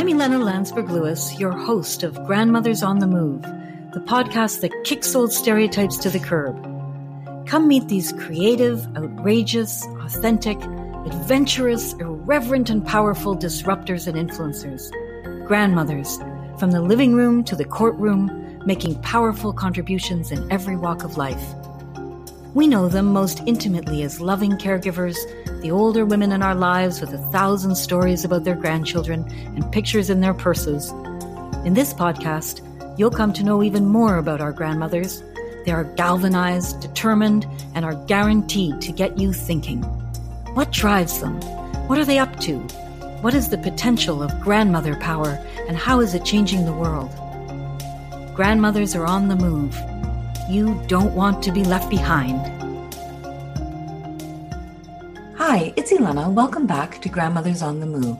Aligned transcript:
I'm 0.00 0.06
Ilana 0.06 0.42
Landsberg 0.42 0.88
Lewis, 0.88 1.38
your 1.38 1.52
host 1.52 2.02
of 2.02 2.14
Grandmothers 2.24 2.82
on 2.82 3.00
the 3.00 3.06
Move, 3.06 3.42
the 3.92 4.00
podcast 4.00 4.62
that 4.62 4.72
kicks 4.84 5.14
old 5.14 5.30
stereotypes 5.30 5.98
to 5.98 6.08
the 6.08 6.18
curb. 6.18 6.56
Come 7.46 7.68
meet 7.68 7.86
these 7.88 8.10
creative, 8.12 8.88
outrageous, 8.96 9.84
authentic, 10.00 10.56
adventurous, 11.04 11.92
irreverent, 12.00 12.70
and 12.70 12.82
powerful 12.86 13.36
disruptors 13.36 14.06
and 14.06 14.16
influencers. 14.16 14.90
Grandmothers, 15.46 16.16
from 16.58 16.70
the 16.70 16.80
living 16.80 17.14
room 17.14 17.44
to 17.44 17.54
the 17.54 17.66
courtroom, 17.66 18.58
making 18.64 19.02
powerful 19.02 19.52
contributions 19.52 20.32
in 20.32 20.50
every 20.50 20.76
walk 20.78 21.04
of 21.04 21.18
life. 21.18 21.44
We 22.52 22.66
know 22.66 22.88
them 22.88 23.12
most 23.12 23.40
intimately 23.46 24.02
as 24.02 24.20
loving 24.20 24.58
caregivers, 24.58 25.16
the 25.62 25.70
older 25.70 26.04
women 26.04 26.32
in 26.32 26.42
our 26.42 26.56
lives 26.56 27.00
with 27.00 27.12
a 27.12 27.30
thousand 27.30 27.76
stories 27.76 28.24
about 28.24 28.42
their 28.42 28.56
grandchildren 28.56 29.24
and 29.54 29.70
pictures 29.70 30.10
in 30.10 30.20
their 30.20 30.34
purses. 30.34 30.90
In 31.64 31.74
this 31.74 31.94
podcast, 31.94 32.60
you'll 32.98 33.12
come 33.12 33.32
to 33.34 33.44
know 33.44 33.62
even 33.62 33.86
more 33.86 34.16
about 34.16 34.40
our 34.40 34.50
grandmothers. 34.50 35.22
They 35.64 35.70
are 35.70 35.84
galvanized, 35.84 36.80
determined, 36.80 37.46
and 37.76 37.84
are 37.84 37.94
guaranteed 38.06 38.80
to 38.80 38.90
get 38.90 39.16
you 39.16 39.32
thinking. 39.32 39.82
What 40.54 40.72
drives 40.72 41.20
them? 41.20 41.40
What 41.86 42.00
are 42.00 42.04
they 42.04 42.18
up 42.18 42.40
to? 42.40 42.58
What 43.20 43.34
is 43.34 43.50
the 43.50 43.58
potential 43.58 44.24
of 44.24 44.40
grandmother 44.40 44.96
power, 44.96 45.38
and 45.68 45.76
how 45.76 46.00
is 46.00 46.14
it 46.14 46.24
changing 46.24 46.64
the 46.64 46.72
world? 46.72 47.10
Grandmothers 48.34 48.96
are 48.96 49.06
on 49.06 49.28
the 49.28 49.36
move 49.36 49.80
you 50.48 50.80
don't 50.86 51.14
want 51.14 51.42
to 51.42 51.52
be 51.52 51.64
left 51.64 51.90
behind. 51.90 52.40
Hi, 55.36 55.72
it's 55.76 55.92
Ilana. 55.92 56.32
Welcome 56.32 56.66
back 56.66 57.00
to 57.02 57.08
Grandmothers 57.08 57.62
on 57.62 57.80
the 57.80 57.86
Move. 57.86 58.18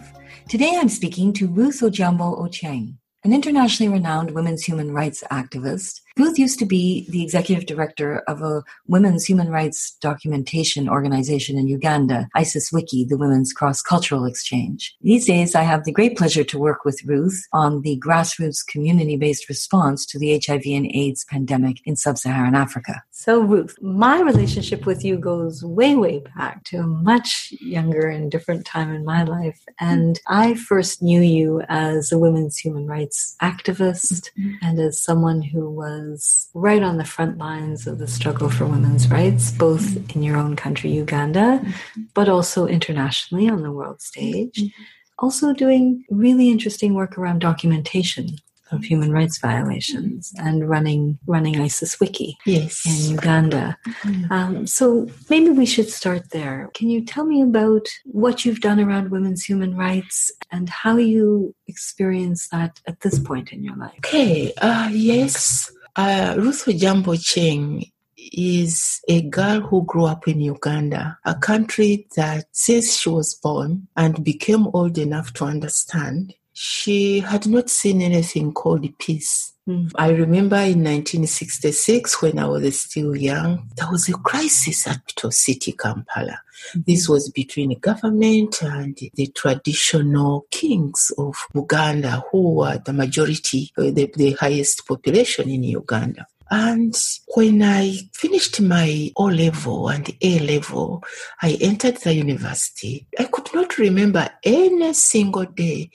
Today 0.48 0.76
I'm 0.76 0.88
speaking 0.88 1.32
to 1.34 1.46
Ruth 1.46 1.80
Ojiambo 1.80 2.40
Ochieng, 2.40 2.94
an 3.24 3.32
internationally 3.32 3.92
renowned 3.92 4.32
women's 4.32 4.64
human 4.64 4.92
rights 4.92 5.22
activist 5.30 6.00
Ruth 6.16 6.38
used 6.38 6.58
to 6.58 6.66
be 6.66 7.06
the 7.10 7.22
executive 7.22 7.66
director 7.66 8.18
of 8.26 8.42
a 8.42 8.62
women's 8.86 9.24
human 9.24 9.48
rights 9.48 9.96
documentation 10.00 10.88
organization 10.88 11.56
in 11.56 11.68
Uganda, 11.68 12.28
Isis-WICCE, 12.34 13.08
the 13.08 13.16
Women's 13.16 13.52
Cross 13.52 13.82
Cultural 13.82 14.24
Exchange. 14.24 14.96
These 15.00 15.26
days, 15.26 15.54
I 15.54 15.62
have 15.62 15.84
the 15.84 15.92
great 15.92 16.16
pleasure 16.16 16.44
to 16.44 16.58
work 16.58 16.84
with 16.84 17.04
Ruth 17.04 17.46
on 17.52 17.82
the 17.82 18.00
grassroots 18.04 18.66
community 18.66 19.16
based 19.16 19.48
response 19.48 20.04
to 20.06 20.18
the 20.18 20.40
HIV 20.44 20.62
and 20.66 20.90
AIDS 20.92 21.24
pandemic 21.24 21.78
in 21.84 21.96
sub 21.96 22.18
Saharan 22.18 22.54
Africa. 22.54 23.02
So, 23.12 23.40
Ruth, 23.40 23.76
my 23.82 24.20
relationship 24.20 24.86
with 24.86 25.04
you 25.04 25.18
goes 25.18 25.62
way, 25.62 25.94
way 25.94 26.22
back 26.36 26.64
to 26.64 26.78
a 26.78 26.86
much 26.86 27.52
younger 27.60 28.08
and 28.08 28.30
different 28.30 28.64
time 28.64 28.92
in 28.94 29.04
my 29.04 29.24
life. 29.24 29.62
And 29.78 30.18
I 30.26 30.54
first 30.54 31.02
knew 31.02 31.20
you 31.20 31.62
as 31.68 32.12
a 32.12 32.18
women's 32.18 32.56
human 32.56 32.86
rights 32.86 33.36
activist 33.42 34.30
mm-hmm. 34.38 34.54
and 34.62 34.80
as 34.80 35.02
someone 35.02 35.42
who 35.42 35.70
was 35.70 35.99
was 36.00 36.48
right 36.54 36.82
on 36.82 36.96
the 36.96 37.04
front 37.04 37.38
lines 37.38 37.86
of 37.86 37.98
the 37.98 38.08
struggle 38.08 38.50
for 38.50 38.66
women's 38.66 39.08
rights, 39.08 39.52
both 39.52 39.82
mm-hmm. 39.82 40.18
in 40.18 40.22
your 40.22 40.36
own 40.36 40.56
country, 40.56 40.90
Uganda, 40.90 41.60
mm-hmm. 41.62 42.02
but 42.14 42.28
also 42.28 42.66
internationally 42.66 43.48
on 43.48 43.62
the 43.62 43.72
world 43.72 44.00
stage. 44.00 44.56
Mm-hmm. 44.56 44.82
Also, 45.18 45.52
doing 45.52 46.04
really 46.08 46.48
interesting 46.50 46.94
work 46.94 47.18
around 47.18 47.40
documentation 47.40 48.36
of 48.72 48.84
human 48.84 49.10
rights 49.12 49.38
violations 49.38 50.32
and 50.38 50.68
running 50.68 51.18
running 51.26 51.60
Isis-WICCE 51.60 52.36
yes. 52.46 52.86
in 52.86 53.10
Uganda. 53.16 53.76
Mm-hmm. 53.86 54.32
Um, 54.32 54.66
so 54.66 55.08
maybe 55.28 55.50
we 55.50 55.66
should 55.66 55.90
start 55.90 56.30
there. 56.30 56.70
Can 56.74 56.88
you 56.88 57.04
tell 57.04 57.24
me 57.24 57.42
about 57.42 57.86
what 58.04 58.44
you've 58.44 58.60
done 58.60 58.80
around 58.80 59.10
women's 59.10 59.44
human 59.44 59.76
rights 59.76 60.30
and 60.50 60.68
how 60.68 60.96
you 60.96 61.54
experience 61.66 62.48
that 62.48 62.80
at 62.86 63.00
this 63.00 63.18
point 63.18 63.52
in 63.52 63.64
your 63.64 63.76
life? 63.76 63.98
Okay. 63.98 64.52
Uh, 64.58 64.88
yes. 64.92 65.70
Uh, 65.96 66.34
Ruth 66.38 66.66
Ojiambo 66.66 67.16
Ochieng 67.16 67.90
is 68.16 69.00
a 69.08 69.22
girl 69.22 69.60
who 69.60 69.84
grew 69.84 70.04
up 70.04 70.28
in 70.28 70.40
Uganda, 70.40 71.18
a 71.24 71.34
country 71.34 72.06
that 72.16 72.46
since 72.52 72.96
she 72.96 73.08
was 73.08 73.34
born 73.34 73.88
and 73.96 74.22
became 74.24 74.68
old 74.68 74.98
enough 74.98 75.32
to 75.34 75.44
understand, 75.44 76.34
she 76.62 77.20
had 77.20 77.46
not 77.46 77.70
seen 77.70 78.02
anything 78.02 78.52
called 78.52 78.86
peace. 78.98 79.54
Mm. 79.66 79.90
I 79.94 80.10
remember 80.10 80.56
in 80.56 80.84
1966, 80.84 82.20
when 82.20 82.38
I 82.38 82.46
was 82.48 82.78
still 82.78 83.16
young, 83.16 83.66
there 83.76 83.90
was 83.90 84.10
a 84.10 84.12
crisis 84.12 84.86
at 84.86 85.06
Capital 85.06 85.30
City, 85.30 85.72
Kampala. 85.72 86.42
Mm-hmm. 86.72 86.80
This 86.86 87.08
was 87.08 87.30
between 87.30 87.70
the 87.70 87.76
government 87.76 88.60
and 88.60 88.94
the 89.14 89.26
traditional 89.28 90.44
kings 90.50 91.10
of 91.16 91.34
Uganda, 91.54 92.24
who 92.30 92.56
were 92.56 92.76
the 92.76 92.92
majority, 92.92 93.72
uh, 93.78 93.84
the, 93.84 94.12
the 94.14 94.32
highest 94.32 94.86
population 94.86 95.48
in 95.48 95.62
Uganda. 95.62 96.26
And 96.50 96.94
when 97.36 97.62
I 97.62 97.96
finished 98.12 98.60
my 98.60 99.10
O 99.16 99.24
level 99.24 99.88
and 99.88 100.10
A 100.20 100.40
level, 100.40 101.02
I 101.40 101.56
entered 101.58 101.96
the 101.98 102.12
university. 102.12 103.06
I 103.18 103.24
could 103.24 103.48
not 103.54 103.78
remember 103.78 104.28
any 104.44 104.92
single 104.92 105.46
day 105.46 105.90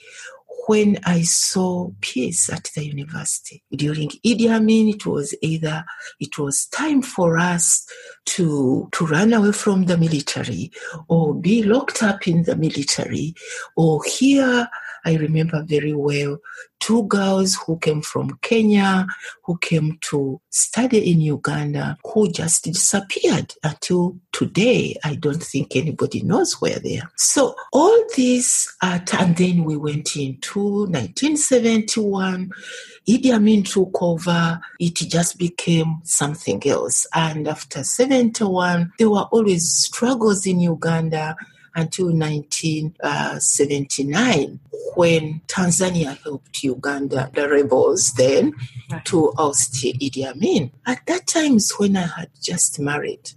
when 0.66 0.98
I 1.04 1.22
saw 1.22 1.90
peace 2.00 2.50
at 2.50 2.70
the 2.74 2.84
university. 2.84 3.62
During 3.70 4.10
Idi 4.24 4.50
Amin, 4.50 4.88
it 4.88 5.06
was 5.06 5.34
either 5.40 5.84
it 6.20 6.38
was 6.38 6.66
time 6.66 7.02
for 7.02 7.38
us 7.38 7.86
to 8.26 8.88
to 8.92 9.06
run 9.06 9.32
away 9.32 9.52
from 9.52 9.86
the 9.86 9.96
military 9.96 10.72
or 11.08 11.34
be 11.34 11.62
locked 11.62 12.02
up 12.02 12.26
in 12.26 12.42
the 12.42 12.56
military 12.56 13.34
or 13.76 14.02
here 14.04 14.68
I 15.06 15.14
remember 15.14 15.62
very 15.62 15.94
well 15.94 16.38
two 16.80 17.04
girls 17.04 17.56
who 17.66 17.78
came 17.78 18.02
from 18.02 18.38
Kenya, 18.42 19.06
who 19.44 19.56
came 19.58 19.98
to 20.02 20.40
study 20.50 21.10
in 21.10 21.20
Uganda, 21.20 21.96
who 22.04 22.30
just 22.30 22.64
disappeared 22.64 23.54
until 23.62 24.18
today. 24.32 24.96
I 25.04 25.14
don't 25.14 25.42
think 25.42 25.74
anybody 25.74 26.22
knows 26.22 26.60
where 26.60 26.78
they 26.78 26.98
are. 26.98 27.10
So 27.16 27.54
all 27.72 28.04
this, 28.16 28.72
uh, 28.82 28.98
and 29.18 29.36
then 29.36 29.64
we 29.64 29.76
went 29.76 30.16
into 30.16 30.86
1971. 30.86 32.50
Idi 33.08 33.32
Amin 33.32 33.62
took 33.62 34.02
over. 34.02 34.60
It 34.78 34.94
just 34.94 35.38
became 35.38 36.00
something 36.04 36.62
else. 36.66 37.06
And 37.14 37.48
after 37.48 37.84
71, 37.84 38.92
there 38.98 39.10
were 39.10 39.28
always 39.32 39.72
struggles 39.72 40.46
in 40.46 40.60
Uganda 40.60 41.36
until 41.76 42.06
1979 42.06 43.00
uh, 43.04 44.56
when 44.94 45.40
Tanzania 45.46 46.16
helped 46.22 46.64
Uganda, 46.64 47.30
the 47.34 47.48
rebels 47.48 48.12
then, 48.16 48.54
right. 48.90 49.04
to 49.04 49.32
oust 49.38 49.74
Idi 49.74 50.24
Amin. 50.24 50.72
At 50.86 51.04
that 51.06 51.26
time 51.26 51.56
is 51.56 51.70
when 51.76 51.96
I 51.96 52.06
had 52.06 52.30
just 52.40 52.80
married 52.80 53.32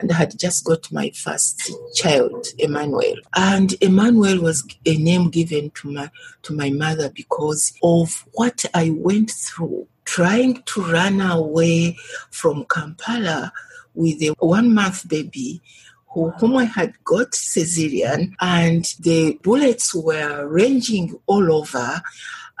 and 0.00 0.10
I 0.10 0.16
had 0.16 0.36
just 0.38 0.64
got 0.64 0.90
my 0.90 1.10
first 1.10 1.72
child, 1.94 2.48
Emmanuel. 2.58 3.14
And 3.36 3.74
Emmanuel 3.80 4.40
was 4.42 4.66
a 4.84 4.96
name 4.96 5.30
given 5.30 5.70
to 5.70 5.92
my 5.92 6.10
to 6.42 6.52
my 6.52 6.70
mother 6.70 7.10
because 7.10 7.72
of 7.82 8.26
what 8.32 8.64
I 8.74 8.90
went 8.90 9.30
through 9.30 9.86
trying 10.04 10.62
to 10.62 10.82
run 10.82 11.20
away 11.20 11.96
from 12.30 12.66
Kampala 12.66 13.52
with 13.94 14.20
a 14.22 14.34
one 14.40 14.74
month 14.74 15.08
baby 15.08 15.62
who, 16.14 16.30
whom 16.30 16.56
I 16.56 16.64
had 16.64 16.94
got 17.04 17.32
cesarean, 17.32 18.34
and 18.40 18.84
the 19.00 19.38
bullets 19.42 19.94
were 19.94 20.46
ranging 20.46 21.18
all 21.26 21.52
over, 21.52 22.00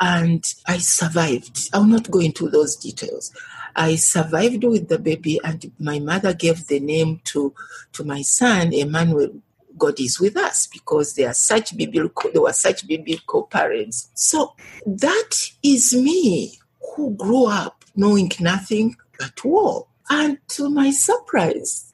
and 0.00 0.44
I 0.66 0.78
survived. 0.78 1.70
I'll 1.72 1.84
not 1.84 2.10
go 2.10 2.18
into 2.18 2.50
those 2.50 2.74
details. 2.74 3.32
I 3.76 3.94
survived 3.94 4.64
with 4.64 4.88
the 4.88 4.98
baby, 4.98 5.40
and 5.42 5.70
my 5.78 6.00
mother 6.00 6.34
gave 6.34 6.66
the 6.66 6.80
name 6.80 7.20
to 7.24 7.54
to 7.92 8.04
my 8.04 8.22
son, 8.22 8.72
Emmanuel. 8.72 9.30
God 9.76 9.98
is 9.98 10.20
with 10.20 10.36
us 10.36 10.68
because 10.68 11.14
they 11.14 11.24
are 11.24 11.34
such 11.34 11.76
biblical. 11.76 12.30
They 12.32 12.38
were 12.38 12.52
such 12.52 12.86
biblical 12.86 13.44
parents. 13.44 14.08
So 14.14 14.54
that 14.86 15.30
is 15.64 15.92
me 15.94 16.60
who 16.94 17.14
grew 17.16 17.46
up 17.46 17.84
knowing 17.96 18.30
nothing 18.38 18.96
but 19.18 19.44
war. 19.44 19.86
And 20.08 20.38
to 20.50 20.68
my 20.70 20.90
surprise, 20.92 21.93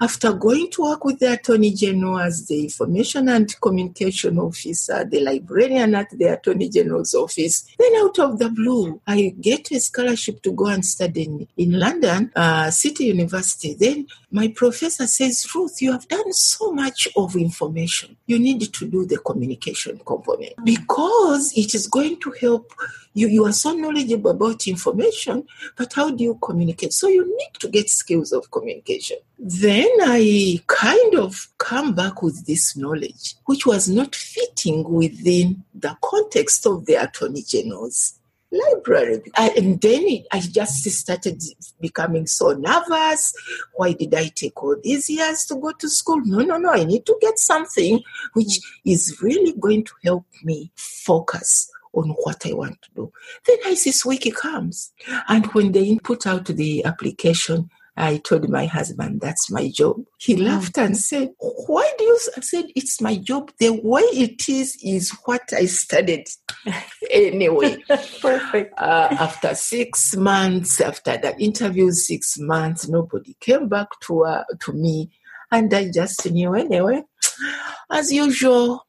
after 0.00 0.32
going 0.32 0.70
to 0.72 0.82
work 0.82 1.04
with 1.04 1.18
the 1.18 1.32
Attorney 1.32 1.72
General 1.72 2.20
as 2.20 2.46
the 2.46 2.62
Information 2.64 3.28
and 3.28 3.60
Communication 3.60 4.38
Officer, 4.38 5.04
the 5.04 5.20
librarian 5.20 5.94
at 5.94 6.10
the 6.10 6.26
Attorney 6.26 6.68
General's 6.68 7.14
office, 7.14 7.66
then 7.78 7.92
out 7.96 8.18
of 8.18 8.38
the 8.38 8.48
blue, 8.50 9.00
I 9.06 9.34
get 9.40 9.70
a 9.72 9.80
scholarship 9.80 10.42
to 10.42 10.52
go 10.52 10.66
and 10.66 10.84
study 10.84 11.24
in, 11.24 11.48
in 11.56 11.78
London, 11.78 12.32
uh, 12.34 12.70
City 12.70 13.06
University. 13.06 13.74
Then 13.74 14.06
my 14.30 14.48
professor 14.48 15.06
says, 15.06 15.46
Ruth, 15.54 15.80
you 15.80 15.92
have 15.92 16.06
done 16.08 16.32
so 16.32 16.72
much 16.72 17.08
of 17.16 17.36
information. 17.36 18.16
You 18.26 18.38
need 18.38 18.72
to 18.72 18.86
do 18.86 19.06
the 19.06 19.18
communication 19.18 20.00
component 20.04 20.52
because 20.64 21.52
it 21.56 21.74
is 21.74 21.86
going 21.86 22.20
to 22.20 22.32
help 22.40 22.72
You, 23.18 23.26
you 23.26 23.44
are 23.46 23.52
so 23.52 23.72
knowledgeable 23.72 24.30
about 24.30 24.68
information, 24.68 25.44
but 25.76 25.92
how 25.92 26.10
do 26.10 26.22
you 26.22 26.38
communicate? 26.40 26.92
So 26.92 27.08
you 27.08 27.26
need 27.26 27.54
to 27.58 27.68
get 27.68 27.90
skills 27.90 28.32
of 28.32 28.48
communication. 28.52 29.16
Then 29.40 29.88
I 30.02 30.60
kind 30.68 31.16
of 31.16 31.48
come 31.58 31.96
back 31.96 32.22
with 32.22 32.46
this 32.46 32.76
knowledge, 32.76 33.34
which 33.46 33.66
was 33.66 33.88
not 33.88 34.14
fitting 34.14 34.84
within 34.88 35.64
the 35.74 35.96
context 36.00 36.64
of 36.64 36.86
the 36.86 36.94
Attorney 36.94 37.42
General's 37.42 38.20
library. 38.52 39.20
I, 39.36 39.50
and 39.56 39.80
then 39.80 40.02
it, 40.06 40.26
I 40.32 40.38
just 40.38 40.84
started 40.84 41.42
becoming 41.80 42.28
so 42.28 42.52
nervous. 42.52 43.34
Why 43.74 43.94
did 43.94 44.14
I 44.14 44.28
take 44.28 44.62
all 44.62 44.76
these 44.80 45.10
years 45.10 45.44
to 45.46 45.56
go 45.56 45.72
to 45.72 45.88
school? 45.88 46.20
No, 46.24 46.38
no, 46.38 46.56
no. 46.56 46.70
I 46.70 46.84
need 46.84 47.04
to 47.06 47.18
get 47.20 47.40
something 47.40 48.00
which 48.34 48.60
is 48.84 49.18
really 49.20 49.54
going 49.58 49.82
to 49.84 49.92
help 50.04 50.24
me 50.44 50.70
focus 50.76 51.68
on 51.98 52.10
what 52.22 52.46
I 52.46 52.52
want 52.52 52.80
to 52.82 52.90
do. 52.94 53.12
Then 53.46 53.58
Isis-WICCE 53.66 54.34
comes. 54.34 54.92
And 55.28 55.46
when 55.46 55.72
they 55.72 55.96
put 55.98 56.26
out 56.26 56.46
the 56.46 56.84
application, 56.84 57.70
I 57.98 58.18
told 58.18 58.48
my 58.48 58.66
husband, 58.66 59.20
that's 59.20 59.50
my 59.50 59.68
job. 59.68 60.04
He 60.18 60.36
mm. 60.36 60.44
laughed 60.44 60.78
and 60.78 60.96
said, 60.96 61.30
Why 61.38 61.90
do 61.98 62.04
you? 62.04 62.18
I 62.36 62.40
said, 62.40 62.66
It's 62.76 63.00
my 63.00 63.16
job. 63.16 63.50
The 63.58 63.70
way 63.70 64.02
it 64.02 64.48
is 64.48 64.78
is 64.82 65.10
what 65.24 65.42
I 65.52 65.66
studied 65.66 66.28
anyway. 67.10 67.82
Perfect. 68.22 68.78
Uh, 68.78 69.08
after 69.18 69.52
six 69.56 70.14
months, 70.14 70.80
after 70.80 71.18
the 71.18 71.36
interview, 71.40 71.90
six 71.90 72.38
months, 72.38 72.88
nobody 72.88 73.36
came 73.40 73.68
back 73.68 73.88
to, 74.02 74.24
uh, 74.24 74.44
to 74.60 74.72
me. 74.72 75.10
And 75.50 75.72
I 75.74 75.90
just 75.90 76.30
knew 76.30 76.54
anyway. 76.54 77.02
As 77.90 78.12
usual, 78.12 78.86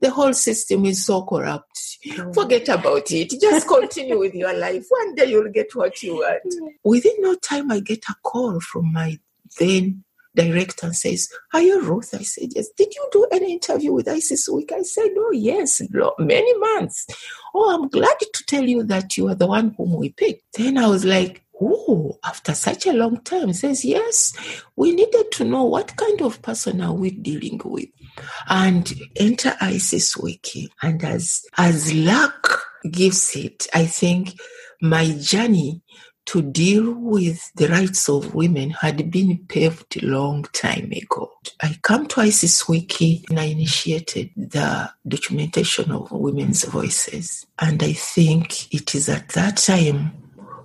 the 0.00 0.10
whole 0.10 0.32
system 0.32 0.84
is 0.84 1.04
so 1.04 1.22
corrupt. 1.24 1.98
Mm. 2.06 2.34
Forget 2.34 2.68
about 2.68 3.10
it. 3.10 3.30
Just 3.40 3.68
continue 3.68 4.18
with 4.18 4.34
your 4.34 4.56
life. 4.56 4.86
One 4.88 5.14
day 5.14 5.26
you'll 5.26 5.50
get 5.50 5.74
what 5.74 6.02
you 6.02 6.14
want. 6.14 6.44
Mm. 6.44 6.68
Within 6.84 7.14
no 7.18 7.34
time, 7.36 7.70
I 7.70 7.80
get 7.80 8.04
a 8.08 8.14
call 8.22 8.60
from 8.60 8.92
my 8.92 9.18
then 9.58 10.04
director 10.34 10.86
and 10.86 10.96
says, 10.96 11.28
Are 11.52 11.60
you 11.60 11.82
Ruth? 11.82 12.14
I 12.14 12.22
said, 12.22 12.48
Yes. 12.54 12.68
Did 12.76 12.94
you 12.94 13.08
do 13.12 13.26
any 13.32 13.52
interview 13.52 13.92
with 13.92 14.08
Isis-WICCE? 14.08 14.72
I 14.72 14.82
said, 14.82 15.10
Oh, 15.16 15.32
yes, 15.32 15.82
many 16.18 16.58
months. 16.58 17.06
Oh, 17.54 17.74
I'm 17.74 17.88
glad 17.88 18.16
to 18.20 18.44
tell 18.46 18.64
you 18.64 18.82
that 18.84 19.16
you 19.16 19.28
are 19.28 19.34
the 19.34 19.46
one 19.46 19.74
whom 19.76 19.94
we 19.94 20.10
picked. 20.10 20.56
Then 20.56 20.78
I 20.78 20.86
was 20.86 21.04
like, 21.04 21.42
Oh, 21.60 22.18
after 22.24 22.54
such 22.54 22.86
a 22.86 22.92
long 22.92 23.20
time, 23.22 23.52
says, 23.52 23.84
Yes, 23.84 24.32
we 24.76 24.92
needed 24.92 25.30
to 25.32 25.44
know 25.44 25.64
what 25.64 25.96
kind 25.96 26.22
of 26.22 26.40
person 26.42 26.80
are 26.80 26.94
we 26.94 27.10
dealing 27.10 27.60
with. 27.64 27.88
And 28.48 28.92
enter 29.16 29.54
Isis-WICCE. 29.60 30.68
And 30.82 31.04
as 31.04 31.44
as 31.58 31.92
luck 31.92 32.62
gives 32.90 33.36
it, 33.36 33.66
I 33.74 33.86
think 33.86 34.38
my 34.80 35.10
journey 35.12 35.82
to 36.26 36.42
deal 36.42 36.94
with 36.94 37.50
the 37.56 37.66
rights 37.68 38.08
of 38.08 38.34
women 38.34 38.70
had 38.70 39.10
been 39.10 39.44
paved 39.48 40.00
a 40.00 40.06
long 40.06 40.44
time 40.52 40.92
ago. 40.92 41.30
I 41.60 41.76
come 41.82 42.06
to 42.08 42.20
Isis-WICCE 42.20 43.24
and 43.30 43.40
I 43.40 43.44
initiated 43.44 44.30
the 44.36 44.90
documentation 45.08 45.90
of 45.90 46.12
women's 46.12 46.64
voices. 46.64 47.46
And 47.58 47.82
I 47.82 47.94
think 47.94 48.72
it 48.72 48.94
is 48.94 49.08
at 49.08 49.30
that 49.30 49.56
time 49.56 50.12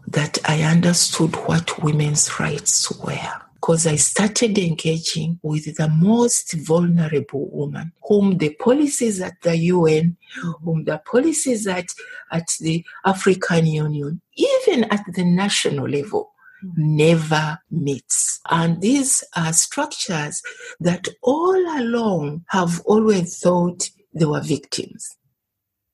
that 0.07 0.37
I 0.45 0.63
understood 0.63 1.35
what 1.47 1.83
women's 1.83 2.39
rights 2.39 2.91
were. 2.99 3.31
Because 3.55 3.87
I 3.87 3.95
started 3.95 4.59
engaging 4.59 5.39
with 5.41 5.75
the 5.77 5.89
most 5.89 6.53
vulnerable 6.53 7.49
woman, 7.49 7.93
whom 8.03 8.37
the 8.37 8.53
policies 8.53 9.19
at 9.21 9.41
the 9.41 9.57
UN, 9.57 10.17
whom 10.63 10.83
the 10.83 11.01
policies 11.03 11.65
at, 11.65 11.87
at 12.31 12.47
the 12.59 12.85
African 13.03 13.65
Union, 13.65 14.21
even 14.35 14.83
at 14.85 15.03
the 15.11 15.23
national 15.23 15.89
level, 15.89 16.31
never 16.75 17.59
meets. 17.71 18.39
And 18.49 18.81
these 18.81 19.23
are 19.35 19.53
structures 19.53 20.41
that 20.79 21.07
all 21.23 21.79
along 21.79 22.45
have 22.49 22.81
always 22.85 23.39
thought 23.39 23.89
they 24.13 24.25
were 24.25 24.41
victims. 24.41 25.17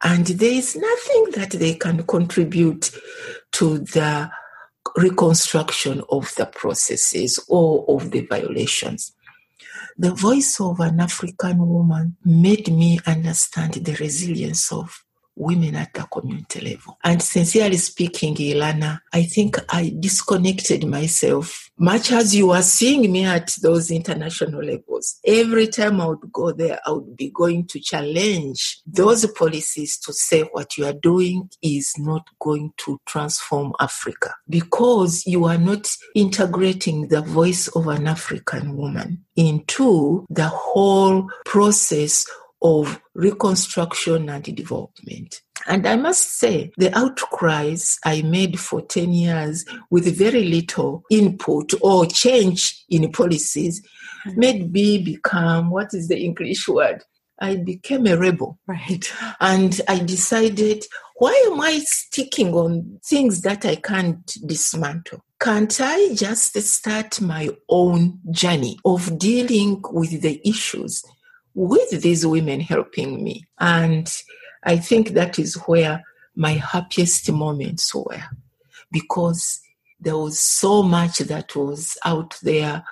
And 0.03 0.25
there 0.25 0.51
is 0.51 0.75
nothing 0.75 1.27
that 1.35 1.51
they 1.51 1.75
can 1.75 2.03
contribute 2.03 2.91
to 3.53 3.79
the 3.79 4.29
reconstruction 4.97 6.01
of 6.09 6.33
the 6.37 6.45
processes 6.45 7.43
or 7.47 7.85
of 7.87 8.11
the 8.11 8.25
violations. 8.25 9.13
The 9.97 10.13
voice 10.13 10.59
of 10.59 10.79
an 10.79 10.99
African 10.99 11.67
woman 11.67 12.17
made 12.23 12.71
me 12.71 12.99
understand 13.05 13.73
the 13.73 13.93
resilience 13.95 14.71
of 14.71 15.03
women 15.41 15.75
at 15.75 15.93
the 15.93 16.03
community 16.03 16.61
level. 16.61 16.97
And 17.03 17.21
sincerely 17.21 17.77
speaking, 17.77 18.35
Ilana, 18.35 18.99
I 19.11 19.23
think 19.23 19.57
I 19.69 19.93
disconnected 19.99 20.85
myself 20.85 21.69
much 21.77 22.11
as 22.11 22.35
you 22.35 22.51
are 22.51 22.61
seeing 22.61 23.11
me 23.11 23.25
at 23.25 23.55
those 23.63 23.89
international 23.89 24.63
levels. 24.63 25.19
Every 25.25 25.67
time 25.67 25.99
I 25.99 26.07
would 26.07 26.31
go 26.31 26.51
there, 26.51 26.79
I 26.85 26.91
would 26.91 27.17
be 27.17 27.31
going 27.31 27.65
to 27.67 27.79
challenge 27.79 28.81
those 28.85 29.25
policies 29.31 29.97
to 29.99 30.13
say 30.13 30.43
what 30.51 30.77
you 30.77 30.85
are 30.85 30.93
doing 30.93 31.49
is 31.63 31.93
not 31.97 32.27
going 32.39 32.71
to 32.85 32.99
transform 33.07 33.73
Africa 33.79 34.35
because 34.47 35.25
you 35.25 35.45
are 35.45 35.57
not 35.57 35.89
integrating 36.13 37.07
the 37.07 37.21
voice 37.21 37.67
of 37.69 37.87
an 37.87 38.07
African 38.07 38.77
woman 38.77 39.25
into 39.35 40.25
the 40.29 40.47
whole 40.47 41.27
process 41.45 42.27
of 42.61 43.01
reconstruction 43.13 44.29
and 44.29 44.43
development. 44.55 45.41
And 45.67 45.87
I 45.87 45.95
must 45.95 46.39
say, 46.39 46.71
the 46.77 46.95
outcries 46.97 47.99
I 48.03 48.21
made 48.23 48.59
for 48.59 48.81
10 48.81 49.13
years 49.13 49.65
with 49.89 50.17
very 50.17 50.43
little 50.43 51.03
input 51.11 51.73
or 51.81 52.05
change 52.05 52.83
in 52.89 53.11
policies 53.11 53.81
mm-hmm. 54.27 54.39
made 54.39 54.71
me 54.71 55.03
become 55.03 55.69
what 55.69 55.93
is 55.93 56.07
the 56.07 56.19
English 56.19 56.67
word? 56.67 57.03
I 57.39 57.55
became 57.57 58.05
a 58.07 58.17
rebel. 58.17 58.59
Right. 58.67 59.11
And 59.39 59.79
I 59.87 59.99
decided, 59.99 60.85
why 61.15 61.33
am 61.51 61.59
I 61.61 61.79
sticking 61.79 62.53
on 62.53 62.99
things 63.03 63.41
that 63.41 63.65
I 63.65 63.75
can't 63.75 64.25
dismantle? 64.45 65.23
Can't 65.39 65.75
I 65.81 66.13
just 66.13 66.59
start 66.61 67.19
my 67.19 67.49
own 67.67 68.19
journey 68.29 68.77
of 68.85 69.17
dealing 69.17 69.81
with 69.91 70.21
the 70.21 70.39
issues 70.47 71.03
with 71.53 72.01
these 72.01 72.25
women 72.25 72.59
helping 72.59 73.23
me. 73.23 73.45
And 73.59 74.11
I 74.63 74.77
think 74.77 75.09
that 75.09 75.39
is 75.39 75.55
where 75.65 76.03
my 76.35 76.53
happiest 76.53 77.31
moments 77.31 77.93
were 77.93 78.23
because 78.91 79.61
there 79.99 80.17
was 80.17 80.39
so 80.39 80.83
much 80.83 81.19
that 81.19 81.55
was 81.55 81.97
out 82.05 82.37
there 82.41 82.83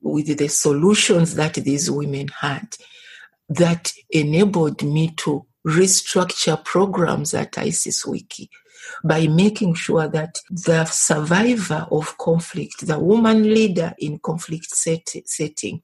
with 0.00 0.36
the 0.36 0.48
solutions 0.48 1.34
that 1.36 1.54
these 1.54 1.90
women 1.90 2.28
had 2.40 2.76
that 3.48 3.92
enabled 4.10 4.82
me 4.82 5.10
to 5.16 5.46
restructure 5.66 6.62
programs 6.64 7.34
at 7.34 7.56
Isis-WICCE 7.56 8.48
by 9.04 9.26
making 9.28 9.74
sure 9.74 10.08
that 10.08 10.40
the 10.50 10.84
survivor 10.86 11.86
of 11.90 12.18
conflict, 12.18 12.86
the 12.86 12.98
woman 12.98 13.42
leader 13.42 13.94
in 13.98 14.18
conflict 14.18 14.74
set, 14.74 15.08
setting, 15.24 15.82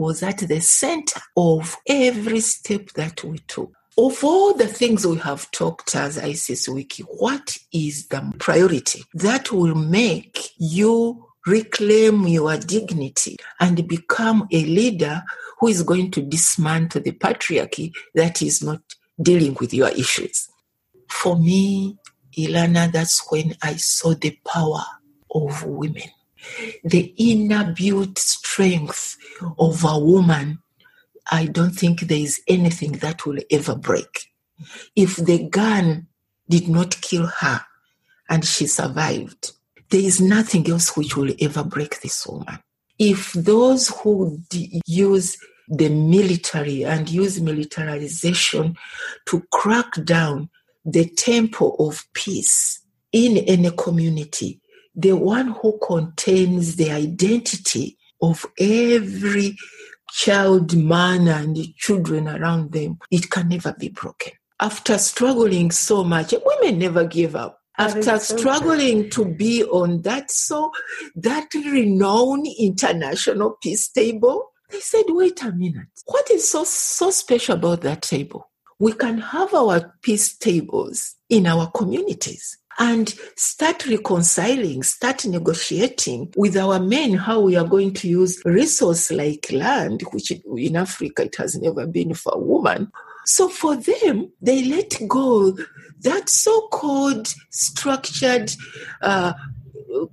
was 0.00 0.22
at 0.22 0.38
the 0.38 0.60
center 0.60 1.20
of 1.36 1.76
every 1.86 2.40
step 2.40 2.86
that 2.94 3.22
we 3.22 3.38
took. 3.40 3.70
Of 3.98 4.24
all 4.24 4.54
the 4.54 4.66
things 4.66 5.06
we 5.06 5.18
have 5.18 5.50
talked 5.50 5.94
as 5.94 6.16
Isis-WICCE, 6.16 7.00
what 7.18 7.58
is 7.70 8.08
the 8.08 8.32
priority 8.38 9.04
that 9.12 9.52
will 9.52 9.74
make 9.74 10.52
you 10.56 11.26
reclaim 11.46 12.26
your 12.26 12.56
dignity 12.56 13.36
and 13.60 13.86
become 13.86 14.48
a 14.50 14.64
leader 14.64 15.22
who 15.58 15.68
is 15.68 15.82
going 15.82 16.10
to 16.12 16.22
dismantle 16.22 17.02
the 17.02 17.12
patriarchy 17.12 17.92
that 18.14 18.40
is 18.40 18.62
not 18.62 18.80
dealing 19.20 19.54
with 19.60 19.74
your 19.74 19.90
issues? 19.90 20.48
For 21.10 21.38
me, 21.38 21.98
Ilana, 22.38 22.90
that's 22.90 23.22
when 23.28 23.54
I 23.62 23.76
saw 23.76 24.14
the 24.14 24.38
power 24.46 24.82
of 25.34 25.62
women 25.66 26.08
the 26.84 27.14
inner 27.18 27.72
built 27.76 28.18
strength 28.60 29.16
of 29.58 29.84
a 29.84 29.98
woman, 29.98 30.58
I 31.30 31.46
don't 31.46 31.70
think 31.70 32.00
there 32.00 32.18
is 32.18 32.42
anything 32.46 32.92
that 33.04 33.24
will 33.24 33.38
ever 33.50 33.74
break. 33.74 34.28
If 34.94 35.16
the 35.16 35.48
gun 35.48 36.08
did 36.48 36.68
not 36.68 37.00
kill 37.00 37.26
her 37.26 37.62
and 38.28 38.44
she 38.44 38.66
survived, 38.66 39.52
there 39.88 40.02
is 40.02 40.20
nothing 40.20 40.68
else 40.70 40.94
which 40.94 41.16
will 41.16 41.32
ever 41.40 41.64
break 41.64 42.02
this 42.02 42.26
woman. 42.26 42.58
If 42.98 43.32
those 43.32 43.88
who 43.88 44.38
d- 44.50 44.82
use 44.86 45.38
the 45.68 45.88
military 45.88 46.84
and 46.84 47.08
use 47.08 47.40
militarization 47.40 48.76
to 49.26 49.42
crack 49.50 50.04
down 50.04 50.50
the 50.84 51.06
temple 51.08 51.76
of 51.78 52.04
peace 52.12 52.80
in 53.12 53.38
any 53.38 53.70
community 53.70 54.60
the 54.94 55.12
one 55.12 55.48
who 55.62 55.78
contains 55.78 56.76
the 56.76 56.90
identity 56.90 57.96
of 58.22 58.46
every 58.58 59.56
child, 60.10 60.76
man, 60.76 61.28
and 61.28 61.56
children 61.76 62.28
around 62.28 62.72
them, 62.72 62.98
it 63.10 63.30
can 63.30 63.48
never 63.48 63.72
be 63.78 63.88
broken. 63.88 64.32
after 64.60 64.98
struggling 64.98 65.70
so 65.70 66.04
much, 66.04 66.34
women 66.44 66.78
never 66.78 67.04
give 67.04 67.34
up. 67.34 67.58
After 67.78 68.18
so 68.18 68.36
struggling 68.36 69.08
to 69.10 69.24
be 69.24 69.64
on 69.64 70.02
that 70.02 70.30
so 70.30 70.70
that 71.16 71.48
renowned 71.54 72.46
international 72.58 73.56
peace 73.62 73.88
table, 73.88 74.52
they 74.68 74.80
said, 74.80 75.04
wait 75.08 75.42
a 75.42 75.50
minute. 75.50 75.88
What 76.04 76.30
is 76.30 76.48
so 76.48 76.64
so 76.64 77.10
special 77.10 77.54
about 77.54 77.80
that 77.80 78.02
table? 78.02 78.50
We 78.78 78.92
can 78.92 79.18
have 79.18 79.54
our 79.54 79.94
peace 80.02 80.36
tables 80.36 81.16
in 81.30 81.46
our 81.46 81.70
communities 81.70 82.58
and 82.80 83.14
start 83.36 83.86
reconciling, 83.86 84.82
start 84.82 85.26
negotiating 85.26 86.32
with 86.34 86.56
our 86.56 86.80
men 86.80 87.12
how 87.12 87.38
we 87.38 87.54
are 87.54 87.68
going 87.68 87.92
to 87.92 88.08
use 88.08 88.40
resource 88.46 89.10
like 89.10 89.52
land, 89.52 90.00
which 90.12 90.30
in 90.30 90.76
Africa 90.76 91.24
it 91.24 91.36
has 91.36 91.54
never 91.56 91.86
been 91.86 92.14
for 92.14 92.32
a 92.34 92.38
woman. 92.38 92.90
So 93.26 93.50
for 93.50 93.76
them, 93.76 94.32
they 94.40 94.64
let 94.64 94.98
go 95.06 95.58
that 96.00 96.30
so-called 96.30 97.34
structured 97.50 98.50
uh, 99.02 99.34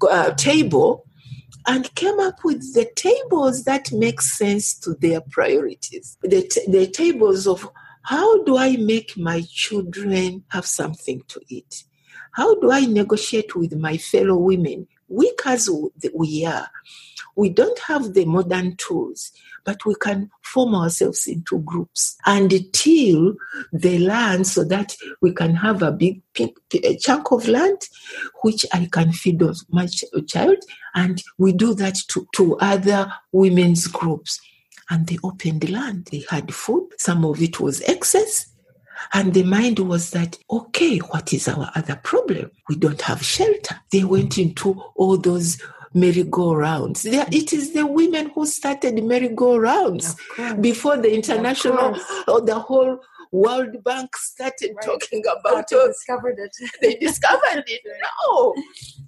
uh, 0.02 0.34
table 0.34 1.06
and 1.68 1.96
came 1.96 2.20
up 2.20 2.44
with 2.44 2.74
the 2.74 2.90
tables 2.96 3.64
that 3.64 3.94
make 3.94 4.20
sense 4.20 4.78
to 4.80 4.94
their 4.96 5.22
priorities. 5.22 6.18
The, 6.22 6.42
t- 6.42 6.70
the 6.70 6.88
tables 6.88 7.48
of 7.48 7.70
how 8.04 8.44
do 8.44 8.58
I 8.58 8.76
make 8.76 9.18
my 9.18 9.44
children 9.50 10.44
have 10.50 10.66
something 10.66 11.24
to 11.30 11.40
eat? 11.48 11.86
How 12.38 12.54
do 12.60 12.72
I 12.72 12.82
negotiate 12.82 13.56
with 13.56 13.76
my 13.76 13.98
fellow 13.98 14.38
women? 14.38 14.88
Weak 15.08 15.42
as 15.46 15.68
we 16.14 16.46
are, 16.46 16.70
we 17.36 17.50
don't 17.50 17.80
have 17.80 18.14
the 18.14 18.26
modern 18.26 18.76
tools, 18.76 19.32
but 19.66 19.84
we 19.88 19.96
can 19.96 20.30
form 20.44 20.76
ourselves 20.76 21.26
into 21.26 21.58
groups 21.62 22.16
and 22.28 22.52
till 22.74 23.34
the 23.74 23.98
land 23.98 24.46
so 24.46 24.64
that 24.66 24.96
we 25.20 25.34
can 25.34 25.56
have 25.56 25.82
a 25.82 25.92
big 25.92 26.22
a 26.40 26.96
chunk 26.98 27.32
of 27.32 27.48
land 27.48 27.82
which 28.44 28.68
I 28.72 28.88
can 28.92 29.14
feed 29.14 29.42
my 29.70 29.88
child. 30.28 30.58
And 30.94 31.24
we 31.40 31.54
do 31.54 31.74
that 31.74 31.96
to, 32.10 32.28
to 32.36 32.56
other 32.58 33.12
women's 33.32 33.88
groups. 33.88 34.40
And 34.92 35.08
they 35.08 35.18
opened 35.24 35.62
the 35.62 35.72
land. 35.72 36.10
They 36.12 36.24
had 36.30 36.54
food. 36.54 36.90
Some 37.00 37.26
of 37.26 37.42
it 37.42 37.60
was 37.60 37.82
excess. 37.82 38.46
And 39.14 39.34
the 39.34 39.44
mind 39.44 39.80
was 39.80 40.12
that, 40.12 40.38
okay, 40.50 40.98
what 41.00 41.34
is 41.34 41.48
our 41.48 41.72
other 41.76 42.00
problem? 42.04 42.52
We 42.70 42.76
don't 42.76 43.02
have 43.02 43.24
shelter. 43.24 43.80
They 43.92 44.04
went 44.04 44.38
into 44.38 44.82
all 44.96 45.18
those 45.18 45.62
merry-go-rounds. 45.94 47.06
It 47.06 47.54
is 47.54 47.74
the 47.74 47.86
women 47.86 48.32
who 48.34 48.46
started 48.46 49.04
merry-go-rounds 49.04 50.16
before 50.62 50.98
the 50.98 51.14
international 51.14 51.98
or 52.28 52.42
the 52.42 52.60
whole 52.60 53.00
World 53.32 53.84
Bank 53.84 54.16
started 54.16 54.72
Right. 54.76 54.86
talking 54.86 55.22
about 55.40 55.66
it. 55.72 55.88
discovered 55.88 56.40
it. 56.40 56.56
They 56.82 56.96
discovered 56.96 57.64
it. 57.68 57.82
No, 58.30 58.54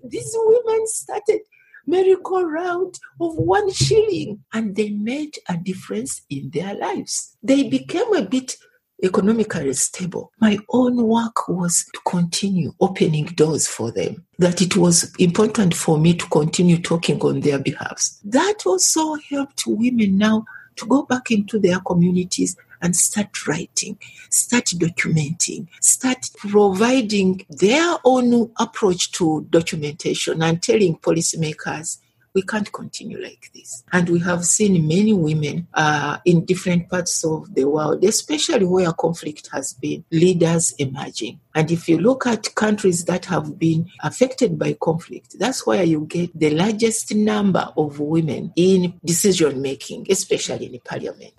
these 0.04 0.32
women 0.36 0.86
started 0.88 1.42
merry-go-round 1.88 3.00
of 3.20 3.36
one 3.36 3.72
shilling 3.72 4.44
and 4.54 4.76
they 4.76 4.90
made 4.92 5.38
a 5.48 5.58
difference 5.58 6.22
in 6.30 6.50
their 6.52 6.74
lives. 6.76 7.38
They 7.44 7.70
became 7.70 8.14
a 8.14 8.22
bit 8.24 8.58
economically 9.04 9.74
stable. 9.74 10.32
My 10.40 10.58
own 10.70 11.02
work 11.04 11.48
was 11.48 11.86
to 11.94 12.00
continue 12.06 12.74
opening 12.80 13.26
doors 13.26 13.68
for 13.68 13.92
them, 13.92 14.26
that 14.38 14.62
it 14.62 14.76
was 14.76 15.14
important 15.18 15.74
for 15.74 15.98
me 15.98 16.14
to 16.16 16.26
continue 16.28 16.82
talking 16.82 17.20
on 17.22 17.42
their 17.42 17.60
behalves. 17.60 18.20
That 18.24 18.64
also 18.66 19.16
helped 19.30 19.64
women 19.66 20.18
now 20.18 20.46
to 20.78 20.86
go 20.86 21.04
back 21.04 21.32
into 21.32 21.60
their 21.60 21.80
communities 21.80 22.56
and 22.82 22.96
start 22.96 23.48
writing, 23.48 23.98
start 24.30 24.66
documenting, 24.66 25.68
start 25.82 26.30
providing 26.38 27.46
their 27.50 27.98
own 28.06 28.52
approach 28.58 29.12
to 29.14 29.46
documentation 29.50 30.42
and 30.42 30.64
telling 30.64 30.98
policymakers 30.98 32.00
we 32.34 32.42
can't 32.42 32.72
continue 32.72 33.22
like 33.22 33.52
this. 33.54 33.84
And 33.92 34.10
we 34.10 34.20
have 34.20 34.46
seen 34.46 34.88
many 34.88 35.14
women 35.14 35.68
uh, 35.74 36.18
in 36.26 36.46
different 36.46 36.90
parts 36.90 37.24
of 37.24 37.54
the 37.54 37.66
world, 37.66 38.04
especially 38.04 38.66
where 38.66 38.92
conflict 38.94 39.50
has 39.52 39.74
been, 39.74 40.06
leaders 40.12 40.74
emerging. 40.78 41.40
And 41.56 41.72
if 41.72 41.90
you 41.90 41.98
look 41.98 42.26
at 42.28 42.54
countries 42.56 43.06
that 43.06 43.26
have 43.26 43.58
been 43.58 43.90
affected 44.02 44.58
by 44.58 44.78
conflict, 44.82 45.38
that's 45.40 45.66
where 45.66 45.84
you 45.84 46.06
get 46.06 46.38
the 46.38 46.52
largest 46.52 47.14
number 47.16 47.72
of 47.76 48.00
women 48.00 48.54
in 48.56 49.00
decision 49.04 49.62
making, 49.62 50.08
especially 50.10 50.68
in 50.68 50.80
parliament. 50.86 51.34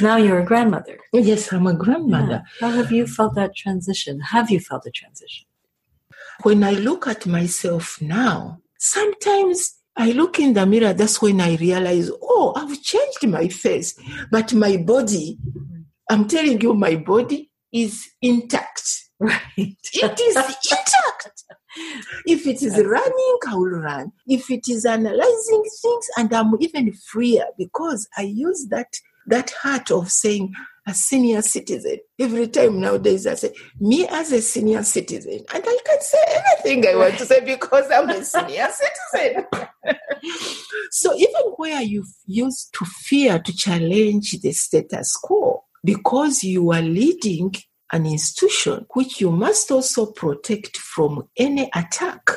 Now 0.00 0.16
you're 0.16 0.40
a 0.40 0.44
grandmother. 0.44 0.98
Yes, 1.12 1.52
I'm 1.52 1.66
a 1.66 1.74
grandmother. 1.74 2.42
Yeah. 2.60 2.68
How 2.68 2.76
have 2.76 2.92
you 2.92 3.06
felt 3.06 3.34
that 3.36 3.56
transition? 3.56 4.20
Have 4.20 4.50
you 4.50 4.60
felt 4.60 4.82
the 4.82 4.90
transition? 4.90 5.46
When 6.42 6.62
I 6.64 6.72
look 6.72 7.06
at 7.06 7.26
myself 7.26 8.00
now, 8.02 8.60
sometimes 8.78 9.76
I 9.96 10.12
look 10.12 10.38
in 10.38 10.52
the 10.52 10.66
mirror, 10.66 10.92
that's 10.92 11.22
when 11.22 11.40
I 11.40 11.56
realize, 11.56 12.10
oh, 12.22 12.52
I've 12.54 12.82
changed 12.82 13.26
my 13.26 13.48
face, 13.48 13.98
but 14.30 14.52
my 14.52 14.76
body, 14.76 15.38
I'm 16.10 16.28
telling 16.28 16.60
you, 16.60 16.74
my 16.74 16.96
body 16.96 17.50
is 17.72 18.06
intact. 18.20 18.82
Right. 19.18 19.40
It 19.58 20.20
is 20.20 20.36
intact. 20.36 21.44
If 22.26 22.46
it 22.46 22.62
is 22.62 22.76
running, 22.84 23.38
I 23.48 23.54
will 23.54 23.80
run. 23.80 24.12
If 24.26 24.50
it 24.50 24.68
is 24.68 24.84
analyzing 24.84 25.62
things, 25.82 26.06
and 26.18 26.34
I'm 26.34 26.52
even 26.60 26.92
freer 26.92 27.46
because 27.56 28.06
I 28.18 28.22
use 28.22 28.66
that 28.68 28.88
that 29.28 29.50
heart 29.62 29.90
of 29.90 30.10
saying 30.10 30.52
a 30.86 30.94
senior 30.94 31.42
citizen. 31.42 31.98
Every 32.18 32.46
time 32.48 32.80
nowadays 32.80 33.26
I 33.26 33.34
say, 33.34 33.52
me 33.80 34.06
as 34.06 34.32
a 34.32 34.40
senior 34.40 34.82
citizen, 34.84 35.44
and 35.52 35.64
I 35.66 35.78
can 35.84 36.00
say 36.00 36.18
anything 36.28 36.86
I 36.88 36.96
want 36.96 37.18
to 37.18 37.26
say 37.26 37.40
because 37.40 37.90
I'm 37.90 38.08
a 38.08 38.24
senior 38.24 38.68
citizen. 39.12 39.46
so 40.90 41.14
even 41.14 41.42
where 41.56 41.82
you 41.82 42.04
used 42.26 42.72
to 42.74 42.84
fear 42.84 43.38
to 43.40 43.56
challenge 43.56 44.40
the 44.40 44.52
status 44.52 45.16
quo, 45.16 45.64
because 45.84 46.44
you 46.44 46.70
are 46.72 46.82
leading 46.82 47.52
an 47.92 48.06
institution 48.06 48.86
which 48.94 49.20
you 49.20 49.30
must 49.30 49.70
also 49.70 50.06
protect 50.06 50.76
from 50.76 51.28
any 51.36 51.70
attack. 51.74 52.30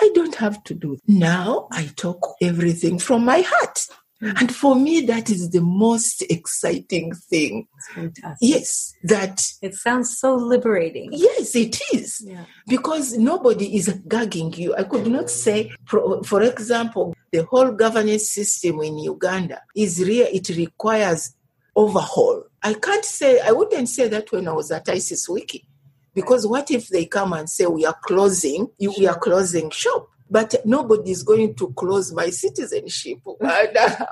I 0.00 0.10
don't 0.14 0.34
have 0.36 0.62
to 0.64 0.74
do. 0.74 0.96
Now 1.06 1.68
I 1.72 1.90
talk 1.96 2.36
everything 2.40 2.98
from 2.98 3.24
my 3.24 3.42
heart. 3.46 3.86
Mm. 4.22 4.40
And 4.40 4.54
for 4.54 4.74
me, 4.74 5.00
that 5.06 5.30
is 5.30 5.50
the 5.50 5.62
most 5.62 6.22
exciting 6.28 7.14
thing. 7.14 7.66
Fantastic. 7.94 8.36
Yes, 8.40 8.94
that, 9.04 9.42
It 9.62 9.74
sounds 9.74 10.18
so 10.18 10.34
liberating. 10.34 11.10
yes, 11.12 11.56
it 11.56 11.80
is. 11.94 12.22
Yeah. 12.26 12.44
Because 12.68 13.16
nobody 13.16 13.76
is 13.76 13.88
gagging 14.06 14.52
you. 14.54 14.74
I 14.76 14.84
could 14.84 15.06
not 15.06 15.30
say, 15.30 15.72
for, 15.86 16.22
for 16.24 16.42
example, 16.42 17.14
the 17.32 17.44
whole 17.44 17.72
governance 17.72 18.30
system 18.30 18.80
in 18.82 18.98
Uganda 18.98 19.62
is 19.74 20.00
real, 20.00 20.26
it 20.30 20.48
requires 20.50 21.34
overhaul. 21.74 22.44
I 22.62 22.74
can't 22.74 23.04
say, 23.04 23.40
I 23.40 23.52
wouldn't 23.52 23.88
say 23.88 24.08
that 24.08 24.30
when 24.32 24.48
I 24.48 24.52
was 24.52 24.70
at 24.70 24.88
Isis-WICCE. 24.88 25.64
Because 26.12 26.46
what 26.46 26.70
if 26.70 26.88
they 26.88 27.06
come 27.06 27.32
and 27.32 27.48
say 27.48 27.66
we 27.66 27.86
are 27.86 27.96
closing, 28.02 28.68
you, 28.78 28.92
we 28.98 29.06
are 29.06 29.18
closing 29.18 29.70
shop? 29.70 30.08
But 30.30 30.54
nobody 30.64 31.10
is 31.10 31.22
going 31.22 31.54
to 31.56 31.72
close 31.72 32.12
my 32.12 32.30
citizenship. 32.30 33.18
And, 33.40 33.76
uh, 33.76 34.06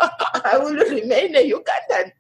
I 0.45 0.59
will 0.59 0.75
remain 0.75 1.37
a 1.37 1.51
Ugandan. 1.51 2.13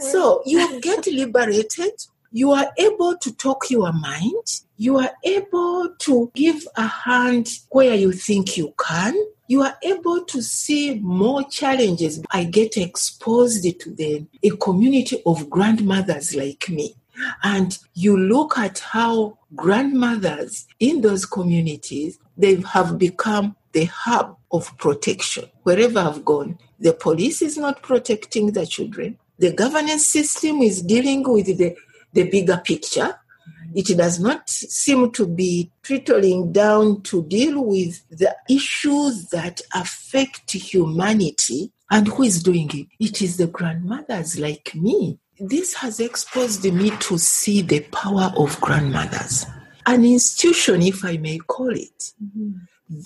So 0.00 0.42
you 0.46 0.80
get 0.80 1.06
liberated. 1.06 1.92
You 2.30 2.52
are 2.52 2.70
able 2.76 3.16
to 3.16 3.34
talk 3.34 3.70
your 3.70 3.92
mind. 3.92 4.62
You 4.76 4.98
are 4.98 5.10
able 5.24 5.94
to 5.98 6.30
give 6.34 6.66
a 6.76 6.86
hand 6.86 7.48
where 7.70 7.94
you 7.94 8.12
think 8.12 8.56
you 8.56 8.74
can. 8.78 9.14
You 9.48 9.62
are 9.62 9.76
able 9.82 10.24
to 10.26 10.42
see 10.42 11.00
more 11.00 11.42
challenges. 11.44 12.22
I 12.30 12.44
get 12.44 12.76
exposed 12.76 13.64
to 13.80 13.90
them, 13.90 14.28
a 14.42 14.50
community 14.50 15.22
of 15.24 15.48
grandmothers 15.48 16.36
like 16.36 16.68
me. 16.68 16.94
And 17.42 17.76
you 17.94 18.16
look 18.16 18.58
at 18.58 18.78
how 18.78 19.38
grandmothers 19.54 20.66
in 20.78 21.00
those 21.00 21.24
communities, 21.24 22.18
they 22.38 22.56
have 22.72 22.98
become 22.98 23.56
the 23.72 23.84
hub 23.84 24.36
of 24.50 24.76
protection. 24.78 25.44
Wherever 25.64 25.98
I've 25.98 26.24
gone, 26.24 26.58
the 26.78 26.92
police 26.92 27.42
is 27.42 27.58
not 27.58 27.82
protecting 27.82 28.52
the 28.52 28.66
children. 28.66 29.18
The 29.38 29.52
governance 29.52 30.06
system 30.08 30.62
is 30.62 30.82
dealing 30.82 31.22
with 31.28 31.46
the, 31.46 31.76
the 32.12 32.30
bigger 32.30 32.60
picture. 32.64 33.18
It 33.74 33.96
does 33.96 34.18
not 34.18 34.48
seem 34.48 35.10
to 35.12 35.26
be 35.26 35.70
trickling 35.82 36.52
down 36.52 37.02
to 37.02 37.24
deal 37.24 37.62
with 37.62 38.02
the 38.08 38.34
issues 38.48 39.26
that 39.26 39.60
affect 39.74 40.52
humanity. 40.52 41.72
And 41.90 42.08
who 42.08 42.22
is 42.22 42.42
doing 42.42 42.70
it? 42.72 42.86
It 42.98 43.20
is 43.20 43.36
the 43.36 43.46
grandmothers 43.46 44.38
like 44.38 44.74
me. 44.74 45.18
This 45.38 45.74
has 45.74 46.00
exposed 46.00 46.64
me 46.64 46.90
to 46.90 47.18
see 47.18 47.62
the 47.62 47.80
power 47.80 48.32
of 48.36 48.60
grandmothers. 48.60 49.46
An 49.88 50.04
institution, 50.04 50.82
if 50.82 51.02
I 51.02 51.16
may 51.16 51.38
call 51.38 51.70
it, 51.70 52.12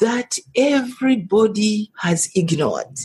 that 0.00 0.36
everybody 0.56 1.92
has 1.98 2.28
ignored. 2.34 2.98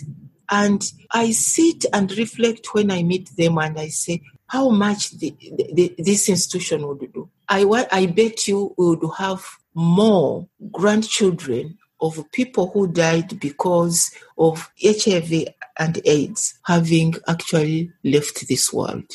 And 0.50 0.82
I 1.12 1.30
sit 1.30 1.86
and 1.94 2.12
reflect 2.18 2.74
when 2.74 2.90
I 2.90 3.04
meet 3.04 3.30
them 3.38 3.60
and 3.60 3.80
I 3.80 3.90
say, 3.90 4.24
how 4.48 4.70
much 4.70 5.12
the, 5.20 5.36
the, 5.74 5.94
this 6.00 6.28
institution 6.28 6.88
would 6.88 7.14
do. 7.14 7.30
I, 7.48 7.66
I 7.92 8.08
bet 8.08 8.48
you 8.48 8.74
we 8.80 8.96
would 8.96 9.12
have 9.20 9.46
more 9.76 10.48
grandchildren 10.72 11.78
of 12.02 12.24
people 12.32 12.72
who 12.74 12.88
died 12.88 13.40
because 13.40 14.10
of 14.40 14.72
HIV 14.82 15.50
and 15.78 16.02
AIDS 16.04 16.58
having 16.66 17.14
actually 17.28 17.92
left 18.04 18.48
this 18.48 18.74
world. 18.74 19.06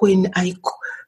When 0.00 0.30
I 0.34 0.56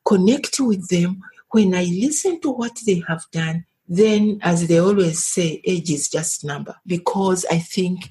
connect 0.07 0.61
with 0.61 0.89
them, 0.89 1.21
when 1.53 1.75
I 1.75 1.85
listen 1.85 2.41
to 2.41 2.51
what 2.51 2.77
they 2.87 3.03
have 3.09 3.25
done, 3.33 3.65
then 3.89 4.39
as 4.43 4.67
they 4.69 4.79
always 4.79 5.25
say, 5.25 5.61
age 5.65 5.91
is 5.91 6.09
just 6.09 6.45
number 6.45 6.77
because 6.87 7.45
I 7.51 7.59
think 7.59 8.09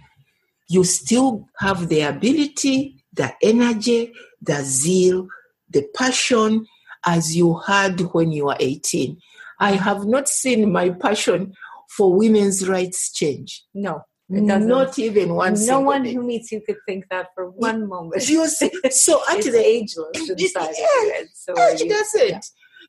you 0.70 0.84
still 0.84 1.48
have 1.60 1.90
the 1.90 2.02
ability, 2.02 3.04
the 3.14 3.34
energy, 3.42 4.14
the 4.42 4.64
zeal, 4.64 5.28
the 5.70 5.86
passion 5.96 6.66
as 7.06 7.36
you 7.36 7.58
had 7.60 8.00
when 8.14 8.32
you 8.32 8.46
were 8.46 8.58
18. 8.60 9.18
I 9.60 9.72
have 9.72 10.06
not 10.06 10.28
seen 10.30 10.72
my 10.72 10.90
passion 10.92 11.54
for 11.90 12.16
women's 12.16 12.68
rights 12.68 13.12
change. 13.12 13.64
No. 13.74 14.04
Not 14.30 14.98
even 14.98 15.34
one. 15.36 15.56
No 15.66 15.82
one 15.82 16.06
who 16.06 16.24
meets 16.24 16.54
you 16.54 16.62
could 16.62 16.78
think 16.86 17.06
that 17.10 17.28
for 17.36 17.50
one 17.50 17.88
moment. 17.88 18.30
You 18.30 18.48
see, 18.48 18.72
so 18.90 19.22
at 19.30 19.40
it's 19.40 19.52
the 19.52 19.60
ageless 19.60 20.30
inside 20.30 20.74
yeah, 20.78 21.20
you. 21.20 21.28
So 21.34 21.60
age 21.60 21.82
you- 21.82 21.90
doesn't. 21.90 22.30
yeah. 22.30 22.40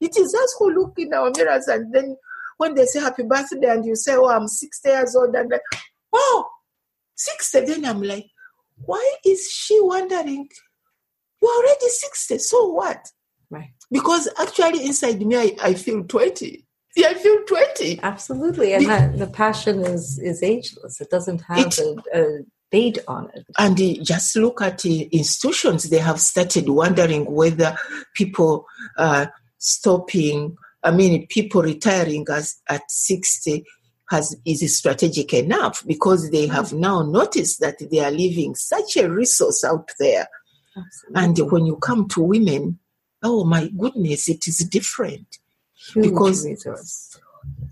It 0.02 0.16
is 0.16 0.34
us 0.34 0.56
who 0.58 0.70
look 0.74 0.94
in 0.98 1.14
our 1.14 1.30
mirrors 1.36 1.68
and 1.68 1.94
then 1.94 2.16
when 2.58 2.74
they 2.74 2.84
say 2.86 3.00
happy 3.00 3.22
birthday 3.22 3.68
and 3.70 3.84
you 3.86 3.96
say, 3.96 4.14
Oh, 4.14 4.28
I'm 4.28 4.46
60 4.48 4.88
years 4.88 5.16
old, 5.16 5.34
and 5.34 5.50
like, 5.50 5.60
oh, 6.12 6.48
60. 7.14 7.60
Then 7.66 7.84
I'm 7.84 8.02
like, 8.02 8.26
why 8.84 9.14
is 9.24 9.50
she 9.50 9.78
wondering? 9.80 10.48
You're 11.40 11.50
already 11.50 11.88
60, 11.88 12.38
so 12.38 12.68
what? 12.72 13.08
Right. 13.50 13.72
Because 13.90 14.28
actually 14.38 14.86
inside 14.86 15.20
me 15.24 15.36
I, 15.36 15.56
I 15.62 15.74
feel 15.74 16.04
20. 16.04 16.66
Yeah, 16.96 17.08
I 17.08 17.14
feel 17.14 17.42
20. 17.44 18.00
Absolutely, 18.02 18.74
and 18.74 18.86
that, 18.86 19.18
the 19.18 19.26
passion 19.26 19.80
is 19.80 20.18
is 20.18 20.42
ageless. 20.42 21.00
It 21.00 21.10
doesn't 21.10 21.40
have 21.42 21.58
It- 21.58 21.78
a, 21.78 22.20
a 22.22 22.38
date 22.70 22.98
on 23.06 23.30
it. 23.34 23.44
And 23.58 23.76
just 24.04 24.34
look 24.36 24.62
at 24.62 24.84
uh, 24.86 24.88
institutions, 24.88 25.90
they 25.90 25.98
have 25.98 26.20
started 26.20 26.68
wondering 26.68 27.24
whether 27.30 27.76
people 28.14 28.66
uh, 28.96 29.26
stopping, 29.62 30.56
I 30.82 30.90
mean, 30.90 31.26
people 31.28 31.62
retiring 31.62 32.26
as, 32.30 32.56
at 32.68 32.90
60 32.90 33.64
has, 34.10 34.36
is 34.44 34.76
strategic 34.76 35.32
enough 35.32 35.84
because 35.86 36.30
they 36.30 36.46
have 36.48 36.70
mm. 36.70 36.80
now 36.80 37.02
noticed 37.02 37.60
that 37.60 37.76
they 37.90 38.00
are 38.00 38.10
leaving 38.10 38.54
such 38.54 38.96
a 38.96 39.08
resource 39.08 39.64
out 39.64 39.88
there. 39.98 40.26
Absolutely. 40.76 41.42
And 41.42 41.52
when 41.52 41.66
you 41.66 41.76
come 41.76 42.08
to 42.08 42.22
women, 42.22 42.78
oh 43.22 43.44
my 43.44 43.68
goodness, 43.78 44.28
it 44.28 44.46
is 44.48 44.58
different. 44.58 45.38
Huge 45.92 46.10
because- 46.10 46.44
resource. 46.44 47.18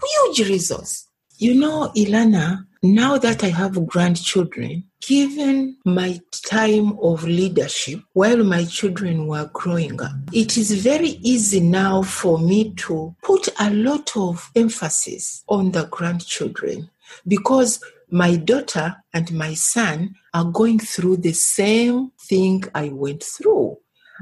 huge 0.03 0.49
resource. 0.49 1.07
You 1.39 1.55
know, 1.55 1.91
Ilana, 1.97 2.67
now 2.83 3.19
that 3.19 3.45
I 3.45 3.49
have 3.49 3.87
grandchildren, 3.87 4.85
given 5.03 5.77
my 5.85 6.19
time 6.33 6.99
of 7.01 7.25
leadership 7.25 8.01
while 8.15 8.43
my 8.43 8.65
children 8.65 9.27
were 9.27 9.51
growing 9.53 10.01
up, 10.01 10.13
it 10.33 10.57
is 10.57 10.83
very 10.83 11.19
easy 11.21 11.61
now 11.61 12.03
for 12.03 12.39
me 12.39 12.73
to 12.75 13.15
put 13.23 13.49
a 13.59 13.71
lot 13.71 14.17
of 14.17 14.51
emphasis 14.57 15.45
on 15.49 15.73
the 15.73 15.85
grandchildren 15.87 16.89
because 17.29 17.83
my 18.11 18.37
daughter 18.37 18.97
and 19.13 19.31
my 19.33 19.53
son 19.53 20.15
are 20.33 20.45
going 20.45 20.79
through 20.79 21.19
the 21.19 21.33
same 21.33 22.11
thing 22.19 22.65
I 22.75 22.89
went 22.89 23.23
through. 23.23 23.77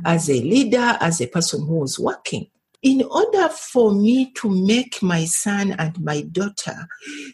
As 0.05 0.29
a 0.29 0.35
leader, 0.35 0.97
as 1.01 1.21
a 1.21 1.27
person 1.27 1.65
who 1.67 1.77
was 1.81 1.99
working 1.99 2.49
in 2.83 3.03
order 3.03 3.49
for 3.49 3.93
me 3.93 4.33
to 4.33 4.49
make 4.49 5.03
my 5.03 5.25
son 5.25 5.73
and 5.79 6.01
my 6.01 6.23
daughter 6.23 6.87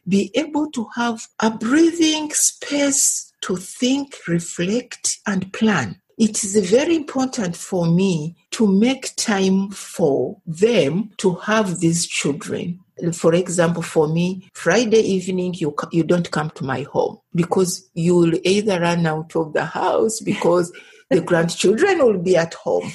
be 0.09 0.31
able 0.35 0.71
to 0.71 0.87
have 0.95 1.27
a 1.41 1.51
breathing 1.51 2.31
space 2.33 3.33
to 3.43 3.57
think, 3.57 4.17
reflect, 4.27 5.19
and 5.27 5.53
plan, 5.53 6.01
it 6.17 6.45
is 6.45 6.71
very 6.71 6.95
important 6.97 7.57
for 7.57 7.87
me 7.87 8.37
to 8.53 8.67
make 8.67 9.15
time 9.17 9.71
for 9.71 10.41
them 10.47 11.11
to 11.19 11.35
have 11.35 11.81
these 11.81 12.07
children. 12.07 12.81
For 13.13 13.35
example, 13.35 13.83
for 13.83 14.07
me, 14.09 14.49
Friday 14.55 15.01
evening, 15.01 15.55
you, 15.55 15.75
you 15.91 16.05
don't 16.05 16.31
come 16.31 16.51
to 16.51 16.65
my 16.65 16.83
home 16.83 17.19
because 17.35 17.91
you 17.95 18.15
will 18.15 18.35
either 18.45 18.81
run 18.81 19.05
out 19.07 19.35
of 19.35 19.53
the 19.53 19.65
house 19.65 20.21
because 20.21 20.73
the 21.11 21.21
grandchildren 21.31 21.99
will 21.99 22.19
be 22.19 22.37
at 22.37 22.55
home. 22.55 22.91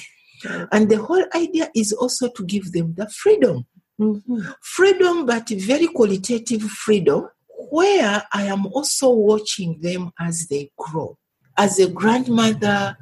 And 0.72 0.88
the 0.88 0.98
whole 0.98 1.24
idea 1.34 1.70
is 1.74 1.92
also 1.92 2.28
to 2.28 2.44
give 2.44 2.72
them 2.72 2.94
the 2.96 3.08
freedom. 3.08 3.66
Mhm. 4.00 4.54
Freedom, 4.62 5.26
but 5.26 5.48
very 5.48 5.86
qualitative 5.88 6.62
freedom, 6.62 7.28
where 7.70 8.22
I 8.32 8.44
am 8.44 8.66
also 8.66 9.10
watching 9.10 9.80
them 9.80 10.12
as 10.18 10.46
they 10.48 10.72
grow. 10.76 11.18
As 11.56 11.78
a 11.78 11.88
grandmother 11.88 12.96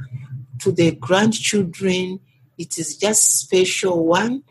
to 0.61 0.73
the 0.73 0.93
grandchildren, 0.93 2.21
it 2.57 2.79
is 2.79 2.97
just 2.97 3.41
special 3.41 4.05
one 4.05 4.43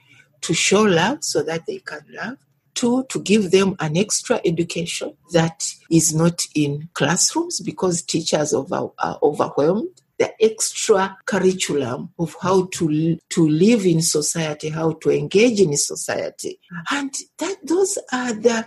to 0.42 0.54
show 0.54 0.84
love 0.84 1.24
so 1.24 1.44
that 1.44 1.66
they 1.68 1.80
can 1.80 2.06
love. 2.10 2.38
Two, 2.74 3.06
to 3.10 3.20
give 3.20 3.52
them 3.52 3.76
an 3.80 3.98
extra 3.98 4.40
education 4.46 5.12
that 5.34 5.66
is 5.90 6.14
not 6.14 6.46
in 6.54 6.90
classrooms 6.94 7.60
because 7.60 8.04
teachers 8.04 8.54
over, 8.54 8.90
are 9.00 9.20
overwhelmed 9.22 10.02
the 10.20 10.32
extra 10.44 11.16
curriculum 11.26 12.10
of 12.18 12.36
how 12.42 12.66
to 12.74 13.18
to 13.30 13.48
live 13.48 13.86
in 13.86 14.02
society, 14.02 14.70
how 14.70 14.94
to 14.94 15.12
engage 15.12 15.62
in 15.62 15.76
society, 15.78 16.60
and 16.92 17.14
that 17.38 17.58
those 17.64 17.98
are 18.12 18.34
the 18.34 18.66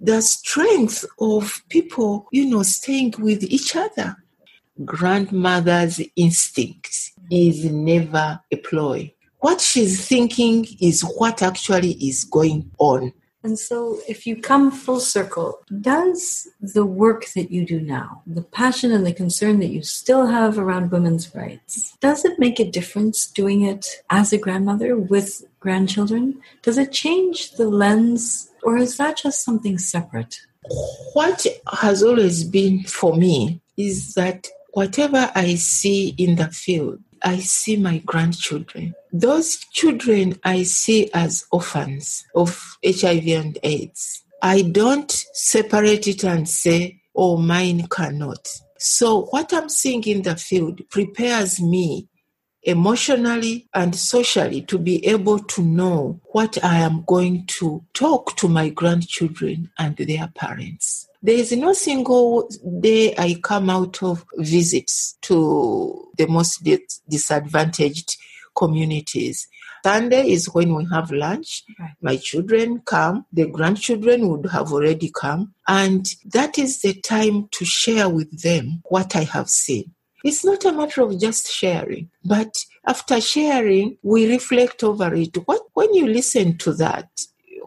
the 0.00 0.22
strength 0.22 1.04
of 1.20 1.62
people, 1.68 2.28
you 2.32 2.46
know, 2.46 2.62
staying 2.62 3.14
with 3.18 3.42
each 3.42 3.74
other. 3.74 4.16
Grandmother's 4.84 6.00
instinct 6.14 7.12
is 7.30 7.64
never 7.64 8.40
a 8.52 8.56
ploy. 8.56 9.12
What 9.40 9.60
she's 9.60 10.06
thinking 10.06 10.66
is 10.80 11.02
what 11.02 11.42
actually 11.42 11.92
is 11.92 12.24
going 12.24 12.70
on. 12.78 13.12
And 13.42 13.58
so, 13.58 14.00
if 14.08 14.26
you 14.26 14.36
come 14.36 14.70
full 14.70 14.98
circle, 14.98 15.60
does 15.80 16.48
the 16.60 16.84
work 16.84 17.26
that 17.36 17.52
you 17.52 17.64
do 17.64 17.80
now, 17.80 18.22
the 18.26 18.42
passion 18.42 18.90
and 18.90 19.06
the 19.06 19.12
concern 19.12 19.60
that 19.60 19.68
you 19.68 19.82
still 19.82 20.26
have 20.26 20.58
around 20.58 20.90
women's 20.90 21.32
rights, 21.34 21.96
does 22.00 22.24
it 22.24 22.38
make 22.38 22.58
a 22.58 22.70
difference 22.70 23.30
doing 23.30 23.62
it 23.62 23.86
as 24.10 24.32
a 24.32 24.38
grandmother 24.38 24.96
with 24.96 25.44
grandchildren? 25.60 26.40
Does 26.62 26.78
it 26.78 26.90
change 26.92 27.52
the 27.52 27.68
lens, 27.68 28.50
or 28.64 28.76
is 28.76 28.96
that 28.96 29.18
just 29.18 29.44
something 29.44 29.78
separate? 29.78 30.40
What 31.12 31.46
has 31.80 32.02
always 32.02 32.42
been 32.42 32.82
for 32.84 33.16
me 33.16 33.60
is 33.76 34.14
that 34.14 34.48
whatever 34.72 35.30
I 35.34 35.54
see 35.54 36.14
in 36.18 36.36
the 36.36 36.48
field, 36.48 37.00
I 37.22 37.38
see 37.38 37.76
my 37.76 37.98
grandchildren. 37.98 38.94
Those 39.12 39.56
children 39.72 40.38
I 40.44 40.62
see 40.62 41.10
as 41.12 41.46
orphans 41.50 42.24
of 42.34 42.78
HIV 42.84 43.28
and 43.28 43.58
AIDS. 43.62 44.24
I 44.42 44.62
don't 44.62 45.10
separate 45.32 46.06
it 46.06 46.24
and 46.24 46.48
say, 46.48 47.00
oh, 47.14 47.36
mine 47.36 47.88
cannot. 47.88 48.48
So, 48.78 49.26
what 49.26 49.52
I'm 49.52 49.68
seeing 49.68 50.04
in 50.04 50.22
the 50.22 50.36
field 50.36 50.80
prepares 50.88 51.60
me 51.60 52.08
emotionally 52.62 53.68
and 53.74 53.94
socially 53.96 54.62
to 54.62 54.78
be 54.78 55.04
able 55.06 55.38
to 55.38 55.62
know 55.62 56.20
what 56.32 56.62
I 56.62 56.78
am 56.78 57.02
going 57.06 57.46
to 57.46 57.84
talk 57.94 58.36
to 58.36 58.48
my 58.48 58.68
grandchildren 58.68 59.70
and 59.78 59.96
their 59.96 60.28
parents. 60.34 61.07
There 61.20 61.34
is 61.34 61.50
no 61.52 61.72
single 61.72 62.48
day 62.80 63.14
I 63.18 63.40
come 63.42 63.70
out 63.70 64.02
of 64.02 64.24
visits 64.36 65.18
to 65.22 66.10
the 66.16 66.28
most 66.28 66.66
disadvantaged 67.08 68.16
communities. 68.56 69.48
Sunday 69.84 70.30
is 70.30 70.52
when 70.54 70.74
we 70.74 70.86
have 70.92 71.10
lunch. 71.10 71.64
Right. 71.78 71.90
My 72.00 72.16
children 72.16 72.82
come, 72.84 73.26
the 73.32 73.46
grandchildren 73.46 74.28
would 74.28 74.50
have 74.50 74.72
already 74.72 75.10
come, 75.10 75.54
and 75.66 76.06
that 76.26 76.58
is 76.58 76.80
the 76.82 76.94
time 76.94 77.48
to 77.52 77.64
share 77.64 78.08
with 78.08 78.42
them 78.42 78.82
what 78.84 79.16
I 79.16 79.24
have 79.24 79.48
seen. 79.48 79.94
It's 80.24 80.44
not 80.44 80.64
a 80.64 80.72
matter 80.72 81.02
of 81.02 81.18
just 81.20 81.50
sharing, 81.50 82.10
but 82.24 82.52
after 82.86 83.20
sharing, 83.20 83.98
we 84.02 84.28
reflect 84.30 84.82
over 84.82 85.14
it. 85.14 85.36
What 85.46 85.62
when 85.74 85.94
you 85.94 86.06
listen 86.06 86.58
to 86.58 86.72
that, 86.74 87.08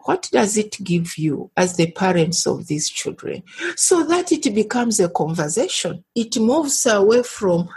what 0.04 0.28
does 0.32 0.56
it 0.56 0.76
give 0.82 1.16
you 1.16 1.50
as 1.56 1.76
the 1.76 1.90
parents 1.92 2.46
of 2.46 2.66
these 2.66 2.88
children? 2.88 3.42
So 3.76 4.04
that 4.04 4.32
it 4.32 4.54
becomes 4.54 5.00
a 5.00 5.08
conversation. 5.08 6.04
It 6.14 6.38
moves 6.38 6.86
away 6.86 7.22
from 7.22 7.68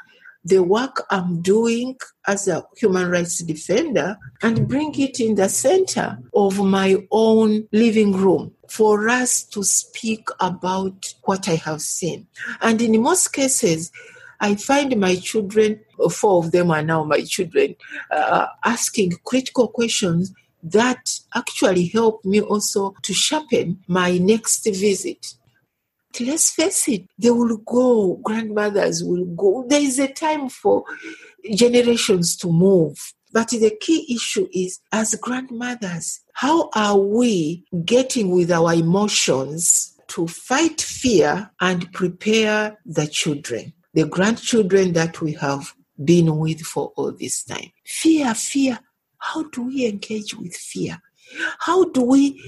the 0.44 0.62
work 0.62 1.04
I'm 1.10 1.42
doing 1.42 1.98
as 2.28 2.48
a 2.48 2.64
human 2.78 3.10
rights 3.10 3.40
defender 3.40 4.18
and 4.44 4.68
bring 4.68 4.94
it 5.00 5.20
in 5.20 5.36
the 5.36 5.50
center 5.50 6.20
of 6.36 6.64
my 6.64 6.98
own 7.12 7.68
living 7.72 8.12
room 8.12 8.54
for 8.70 9.10
us 9.10 9.44
to 9.44 9.64
speak 9.64 10.28
about 10.40 11.14
what 11.24 11.50
I 11.50 11.56
have 11.56 11.82
seen. 11.82 12.28
And 12.62 12.80
in 12.82 13.02
most 13.02 13.34
cases, 13.34 13.92
I 14.40 14.56
find 14.56 14.96
my 15.00 15.16
children, 15.16 15.80
four 16.12 16.44
of 16.44 16.52
them 16.52 16.70
are 16.70 16.84
now 16.84 17.04
my 17.04 17.22
children, 17.22 17.76
uh, 18.12 18.48
asking 18.64 19.14
critical 19.24 19.70
questions 19.70 20.32
that 20.66 21.20
actually 21.34 21.88
helped 21.88 22.26
me 22.26 22.42
also 22.42 22.96
to 23.04 23.14
sharpen 23.14 23.80
my 23.88 24.18
next 24.18 24.66
visit. 24.66 25.36
Let's 26.20 26.52
face 26.52 26.88
it, 26.88 27.04
they 27.18 27.30
will 27.30 27.58
go, 27.58 28.16
grandmothers 28.24 29.04
will 29.04 29.26
go. 29.26 29.66
There 29.68 29.82
is 29.82 30.00
a 30.00 30.08
time 30.08 30.50
for 30.50 30.86
generations 31.54 32.38
to 32.38 32.48
move. 32.48 32.98
But 33.34 33.50
the 33.50 33.78
key 33.82 34.16
issue 34.16 34.48
is 34.54 34.80
as 34.94 35.14
grandmothers, 35.16 36.22
how 36.34 36.70
are 36.74 36.98
we 36.98 37.66
getting 37.84 38.32
with 38.32 38.50
our 38.50 38.74
emotions 38.74 40.00
to 40.08 40.26
fight 40.28 40.80
fear 40.80 41.52
and 41.60 41.92
prepare 41.92 42.80
the 42.86 43.08
children, 43.08 43.74
the 43.94 44.06
grandchildren 44.06 44.94
that 44.94 45.20
we 45.20 45.34
have 45.34 45.74
been 46.04 46.38
with 46.38 46.62
for 46.62 46.94
all 46.96 47.12
this 47.12 47.44
time? 47.44 47.72
Fear, 47.86 48.34
fear. 48.36 48.80
How 49.34 49.44
do 49.44 49.64
we 49.64 49.86
engage 49.86 50.36
with 50.36 50.56
fear? 50.56 51.02
How 51.60 51.86
do 51.86 52.02
we 52.04 52.42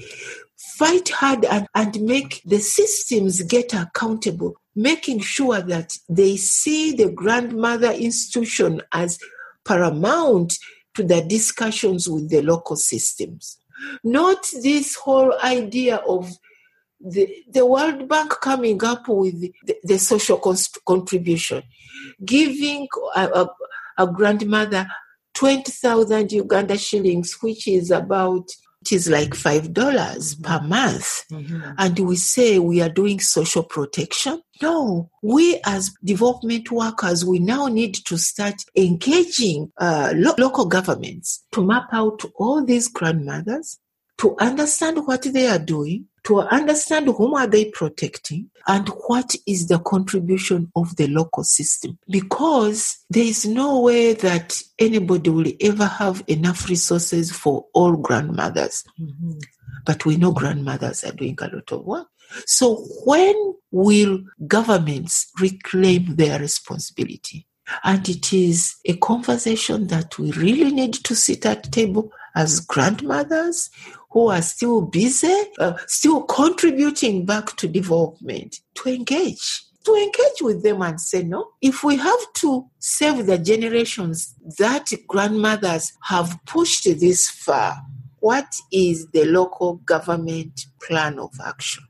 fight 0.56 1.08
hard 1.08 1.44
and, 1.44 1.66
and 1.74 2.00
make 2.02 2.40
the 2.44 2.58
systems 2.58 3.42
get 3.42 3.74
accountable, 3.74 4.54
making 4.76 5.20
sure 5.20 5.60
that 5.60 5.96
they 6.08 6.36
see 6.36 6.92
the 6.92 7.10
grandmother 7.10 7.90
institution 7.90 8.80
as 8.92 9.18
paramount 9.64 10.56
to 10.94 11.02
the 11.02 11.22
discussions 11.22 12.08
with 12.08 12.30
the 12.30 12.42
local 12.42 12.76
systems. 12.76 13.58
Not 14.02 14.48
this 14.62 14.96
whole 14.96 15.32
idea 15.42 15.96
of 15.96 16.32
the, 17.00 17.28
the 17.52 17.64
World 17.64 18.08
Bank 18.08 18.30
coming 18.40 18.82
up 18.84 19.06
with 19.08 19.40
the, 19.40 19.76
the 19.84 19.98
social 19.98 20.40
contribution, 20.86 21.62
giving 22.24 22.88
a, 23.14 23.28
a, 23.28 23.50
a 23.98 24.06
grandmother 24.06 24.88
20,000 25.38 26.32
Uganda 26.32 26.76
shillings, 26.76 27.36
which 27.40 27.68
is 27.68 27.92
about 27.92 28.48
it 28.80 28.92
is 28.92 29.08
like 29.08 29.34
five 29.34 29.72
dollars 29.72 30.34
per 30.36 30.60
month. 30.60 31.24
Mm-hmm. 31.30 31.72
and 31.78 31.98
we 31.98 32.16
say 32.16 32.58
we 32.58 32.80
are 32.80 32.88
doing 32.88 33.20
social 33.20 33.62
protection. 33.62 34.40
No 34.62 35.10
we 35.22 35.60
as 35.64 35.92
development 36.02 36.70
workers 36.72 37.24
we 37.24 37.38
now 37.38 37.66
need 37.66 37.94
to 37.94 38.16
start 38.18 38.54
engaging 38.76 39.70
uh, 39.78 40.12
lo- 40.16 40.34
local 40.38 40.66
governments 40.66 41.44
to 41.52 41.64
map 41.64 41.88
out 41.92 42.22
all 42.36 42.64
these 42.64 42.88
grandmothers 42.88 43.78
to 44.18 44.36
understand 44.38 45.06
what 45.06 45.22
they 45.22 45.46
are 45.46 45.58
doing 45.58 46.06
to 46.28 46.40
understand 46.40 47.06
whom 47.06 47.32
are 47.32 47.46
they 47.46 47.64
protecting 47.64 48.50
and 48.66 48.86
what 49.06 49.34
is 49.46 49.66
the 49.68 49.78
contribution 49.78 50.70
of 50.76 50.94
the 50.96 51.06
local 51.06 51.42
system. 51.42 51.98
Because 52.06 52.98
there 53.08 53.24
is 53.24 53.46
no 53.46 53.80
way 53.80 54.12
that 54.12 54.60
anybody 54.78 55.30
will 55.30 55.50
ever 55.58 55.86
have 55.86 56.22
enough 56.26 56.68
resources 56.68 57.32
for 57.32 57.64
all 57.72 57.96
grandmothers. 57.96 58.84
Mm-hmm. 59.00 59.38
but 59.86 60.04
we 60.04 60.16
know 60.16 60.32
grandmothers 60.32 61.02
are 61.02 61.12
doing 61.12 61.38
a 61.40 61.48
lot 61.48 61.72
of 61.72 61.84
work. 61.86 62.08
So 62.44 62.84
when 63.06 63.54
will 63.70 64.20
governments 64.46 65.30
reclaim 65.40 66.16
their 66.16 66.38
responsibility? 66.38 67.46
And 67.84 68.06
it 68.06 68.34
is 68.34 68.76
a 68.84 68.96
conversation 68.98 69.86
that 69.86 70.18
we 70.18 70.32
really 70.32 70.72
need 70.72 70.92
to 70.92 71.14
sit 71.14 71.46
at 71.46 71.72
table 71.72 72.12
as 72.34 72.60
grandmothers 72.60 73.70
who 74.10 74.28
are 74.28 74.42
still 74.42 74.82
busy, 74.82 75.34
uh, 75.58 75.74
still 75.86 76.22
contributing 76.22 77.26
back 77.26 77.56
to 77.56 77.68
development 77.68 78.60
to 78.74 78.88
engage. 78.88 79.62
To 79.84 79.94
engage 79.94 80.42
with 80.42 80.62
them 80.62 80.82
and 80.82 81.00
say, 81.00 81.22
no, 81.22 81.48
if 81.62 81.82
we 81.82 81.96
have 81.96 82.32
to 82.34 82.66
save 82.78 83.26
the 83.26 83.38
generations 83.38 84.34
that 84.58 84.92
grandmothers 85.06 85.92
have 86.04 86.38
pushed 86.46 86.84
this 86.84 87.28
far, 87.28 87.76
what 88.20 88.52
is 88.72 89.06
the 89.12 89.24
local 89.24 89.76
government 89.76 90.66
plan 90.82 91.18
of 91.18 91.32
action? 91.44 91.84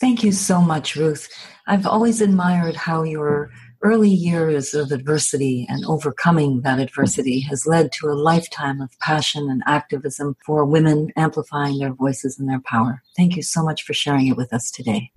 Thank 0.00 0.22
you 0.24 0.32
so 0.32 0.60
much, 0.60 0.96
Ruth. 0.96 1.28
I've 1.66 1.86
always 1.86 2.20
admired 2.20 2.76
how 2.76 3.02
your 3.02 3.50
early 3.82 4.10
years 4.10 4.74
of 4.74 4.92
adversity 4.92 5.66
and 5.68 5.84
overcoming 5.86 6.60
that 6.60 6.78
adversity 6.78 7.40
has 7.40 7.66
led 7.66 7.90
to 7.92 8.06
a 8.08 8.14
lifetime 8.14 8.80
of 8.80 8.96
passion 9.00 9.50
and 9.50 9.62
activism 9.66 10.36
for 10.46 10.64
women 10.64 11.12
amplifying 11.16 11.78
their 11.78 11.92
voices 11.92 12.38
and 12.38 12.48
their 12.48 12.60
power. 12.60 13.02
Thank 13.16 13.36
you 13.36 13.42
so 13.42 13.62
much 13.62 13.82
for 13.82 13.92
sharing 13.92 14.28
it 14.28 14.36
with 14.36 14.52
us 14.52 14.70
today. 14.70 15.10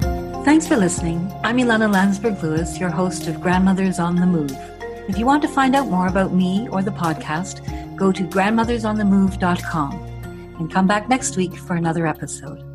Thanks 0.43 0.67
for 0.67 0.77
listening. 0.77 1.31
I'm 1.43 1.57
Ilana 1.57 1.91
Landsberg 1.91 2.41
Lewis, 2.41 2.79
your 2.79 2.89
host 2.89 3.27
of 3.27 3.41
Grandmothers 3.41 3.99
on 3.99 4.15
the 4.15 4.25
Move. 4.25 4.55
If 5.07 5.19
you 5.19 5.25
want 5.25 5.43
to 5.43 5.47
find 5.47 5.75
out 5.75 5.87
more 5.87 6.07
about 6.07 6.33
me 6.33 6.67
or 6.69 6.81
the 6.81 6.91
podcast, 6.91 7.95
go 7.95 8.11
to 8.11 8.23
grandmothersonthemove.com 8.23 9.93
and 10.59 10.71
come 10.71 10.87
back 10.87 11.07
next 11.07 11.37
week 11.37 11.55
for 11.55 11.75
another 11.75 12.07
episode. 12.07 12.74